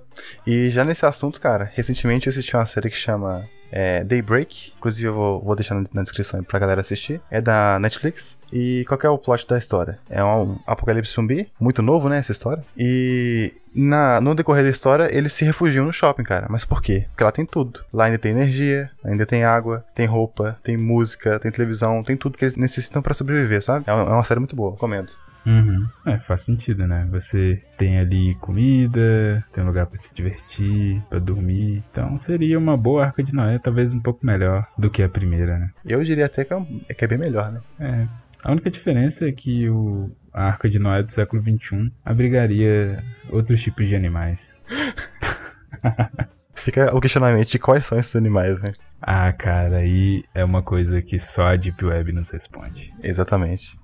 E 0.47 0.69
já 0.69 0.85
nesse 0.85 1.05
assunto, 1.05 1.41
cara, 1.41 1.69
recentemente 1.73 2.27
eu 2.27 2.31
assisti 2.31 2.55
uma 2.55 2.65
série 2.65 2.89
que 2.89 2.97
chama 2.97 3.45
é, 3.69 4.03
Daybreak. 4.03 4.73
Inclusive 4.77 5.09
eu 5.09 5.13
vou, 5.13 5.43
vou 5.43 5.55
deixar 5.55 5.75
na 5.75 6.03
descrição 6.03 6.39
aí 6.39 6.45
pra 6.45 6.59
galera 6.59 6.79
assistir. 6.79 7.19
É 7.29 7.41
da 7.41 7.77
Netflix. 7.79 8.39
E 8.51 8.85
qual 8.87 8.99
é 9.03 9.09
o 9.09 9.17
plot 9.17 9.45
da 9.45 9.57
história? 9.57 9.99
É 10.09 10.23
um 10.23 10.57
apocalipse 10.65 11.13
zumbi, 11.13 11.51
muito 11.59 11.81
novo, 11.81 12.07
né, 12.07 12.19
essa 12.19 12.31
história. 12.31 12.63
E 12.77 13.53
na, 13.75 14.21
no 14.21 14.35
decorrer 14.35 14.63
da 14.63 14.69
história, 14.69 15.15
eles 15.15 15.33
se 15.33 15.45
refugiam 15.45 15.85
no 15.85 15.93
shopping, 15.93 16.23
cara. 16.23 16.47
Mas 16.49 16.65
por 16.65 16.81
quê? 16.81 17.05
Porque 17.09 17.23
lá 17.23 17.31
tem 17.31 17.45
tudo. 17.45 17.81
Lá 17.91 18.05
ainda 18.05 18.17
tem 18.17 18.31
energia, 18.31 18.89
ainda 19.03 19.25
tem 19.25 19.43
água, 19.43 19.83
tem 19.95 20.05
roupa, 20.05 20.57
tem 20.63 20.77
música, 20.77 21.39
tem 21.39 21.51
televisão, 21.51 22.03
tem 22.03 22.15
tudo 22.15 22.37
que 22.37 22.45
eles 22.45 22.55
necessitam 22.55 23.01
para 23.01 23.13
sobreviver, 23.13 23.63
sabe? 23.63 23.85
É 23.87 23.93
uma, 23.93 24.03
é 24.03 24.13
uma 24.13 24.23
série 24.23 24.39
muito 24.39 24.55
boa, 24.55 24.75
comendo. 24.75 25.11
Uhum. 25.45 25.87
É, 26.05 26.17
faz 26.19 26.43
sentido, 26.43 26.87
né? 26.87 27.07
Você 27.11 27.61
tem 27.77 27.99
ali 27.99 28.35
comida, 28.35 29.45
tem 29.53 29.63
um 29.63 29.67
lugar 29.67 29.85
para 29.87 29.99
se 29.99 30.13
divertir, 30.13 31.01
para 31.09 31.19
dormir. 31.19 31.83
Então 31.91 32.17
seria 32.17 32.57
uma 32.57 32.77
boa 32.77 33.05
Arca 33.05 33.23
de 33.23 33.33
Noé, 33.33 33.59
talvez 33.59 33.91
um 33.93 33.99
pouco 33.99 34.25
melhor 34.25 34.65
do 34.77 34.89
que 34.89 35.03
a 35.03 35.09
primeira, 35.09 35.57
né? 35.57 35.69
Eu 35.85 36.03
diria 36.03 36.25
até 36.25 36.45
que 36.45 36.53
é, 36.53 36.93
que 36.93 37.03
é 37.03 37.07
bem 37.07 37.17
melhor, 37.17 37.51
né? 37.51 37.61
É. 37.79 38.07
A 38.43 38.51
única 38.51 38.69
diferença 38.69 39.25
é 39.25 39.31
que 39.31 39.69
o, 39.69 40.11
a 40.33 40.47
Arca 40.47 40.69
de 40.69 40.77
Noé 40.77 41.01
do 41.01 41.13
século 41.13 41.41
XXI 41.41 41.89
abrigaria 42.03 43.01
outros 43.29 43.61
tipos 43.61 43.87
de 43.87 43.95
animais. 43.95 44.41
Fica 46.53 46.93
o 46.93 46.99
questionamento 46.99 47.49
de 47.49 47.57
quais 47.57 47.85
são 47.85 47.97
esses 47.97 48.13
animais, 48.17 48.61
né? 48.61 48.73
Ah, 49.01 49.31
cara, 49.31 49.77
aí 49.77 50.25
é 50.35 50.43
uma 50.43 50.61
coisa 50.61 51.01
que 51.01 51.19
só 51.19 51.47
a 51.47 51.55
Deep 51.55 51.85
Web 51.85 52.11
nos 52.11 52.29
responde. 52.29 52.93
Exatamente. 53.01 53.79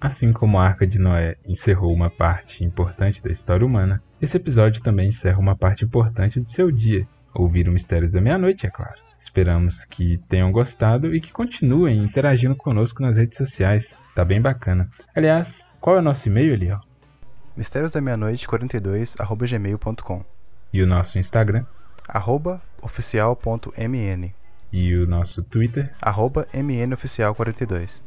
Assim 0.00 0.32
como 0.32 0.58
a 0.58 0.66
Arca 0.66 0.86
de 0.86 0.98
Noé 0.98 1.36
encerrou 1.46 1.92
uma 1.92 2.10
parte 2.10 2.64
importante 2.64 3.22
da 3.22 3.30
história 3.30 3.64
humana, 3.64 4.02
esse 4.20 4.36
episódio 4.36 4.82
também 4.82 5.08
encerra 5.08 5.38
uma 5.38 5.56
parte 5.56 5.84
importante 5.84 6.40
do 6.40 6.48
seu 6.48 6.72
dia. 6.72 7.06
Ouvir 7.34 7.68
o 7.68 7.72
Mistérios 7.72 8.12
da 8.12 8.20
Meia-Noite, 8.20 8.66
é 8.66 8.70
claro. 8.70 8.94
Esperamos 9.20 9.84
que 9.84 10.18
tenham 10.28 10.50
gostado 10.52 11.14
e 11.14 11.20
que 11.20 11.32
continuem 11.32 12.02
interagindo 12.02 12.54
conosco 12.56 13.02
nas 13.02 13.16
redes 13.16 13.36
sociais. 13.36 13.94
Tá 14.14 14.24
bem 14.24 14.40
bacana. 14.40 14.88
Aliás, 15.14 15.68
qual 15.80 15.96
é 15.96 15.98
o 15.98 16.02
nosso 16.02 16.28
e-mail, 16.28 16.54
Eliel? 16.54 16.80
Mistérios 17.56 17.92
da 17.92 18.00
Meia-Noite 18.00 18.46
42 18.48 19.16
gmail.com 19.50 20.24
E 20.72 20.82
o 20.82 20.86
nosso 20.86 21.18
Instagram? 21.18 21.64
arroba 22.08 22.62
oficial.mn 22.80 24.32
E 24.72 24.94
o 24.96 25.06
nosso 25.06 25.42
Twitter. 25.42 25.92
arroba 26.00 26.46
mnoficial42. 26.54 28.02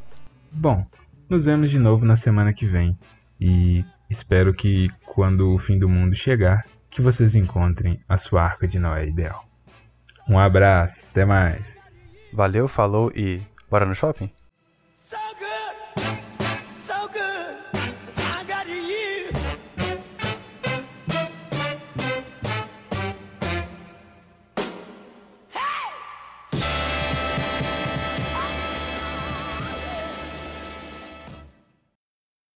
Bom, 0.52 0.86
nos 1.30 1.46
vemos 1.46 1.70
de 1.70 1.78
novo 1.80 2.06
na 2.06 2.16
semana 2.16 2.54
que 2.54 2.66
vem. 2.66 2.98
E 3.40 3.86
espero 4.10 4.54
que 4.54 4.90
quando 5.06 5.54
o 5.54 5.60
fim 5.60 5.78
do 5.78 5.88
mundo 5.90 6.16
chegar, 6.16 6.66
que 6.92 7.02
vocês 7.02 7.34
encontrem 7.36 8.00
a 8.08 8.18
sua 8.18 8.44
arca 8.44 8.68
de 8.68 8.78
Noé 8.78 9.08
ideal. 9.08 9.46
Um 10.28 10.38
abraço, 10.38 11.08
até 11.10 11.26
mais. 11.26 11.80
Valeu, 12.34 12.68
falou 12.68 13.12
e 13.16 13.42
bora 13.70 13.86
no 13.86 13.96
shopping? 13.96 14.30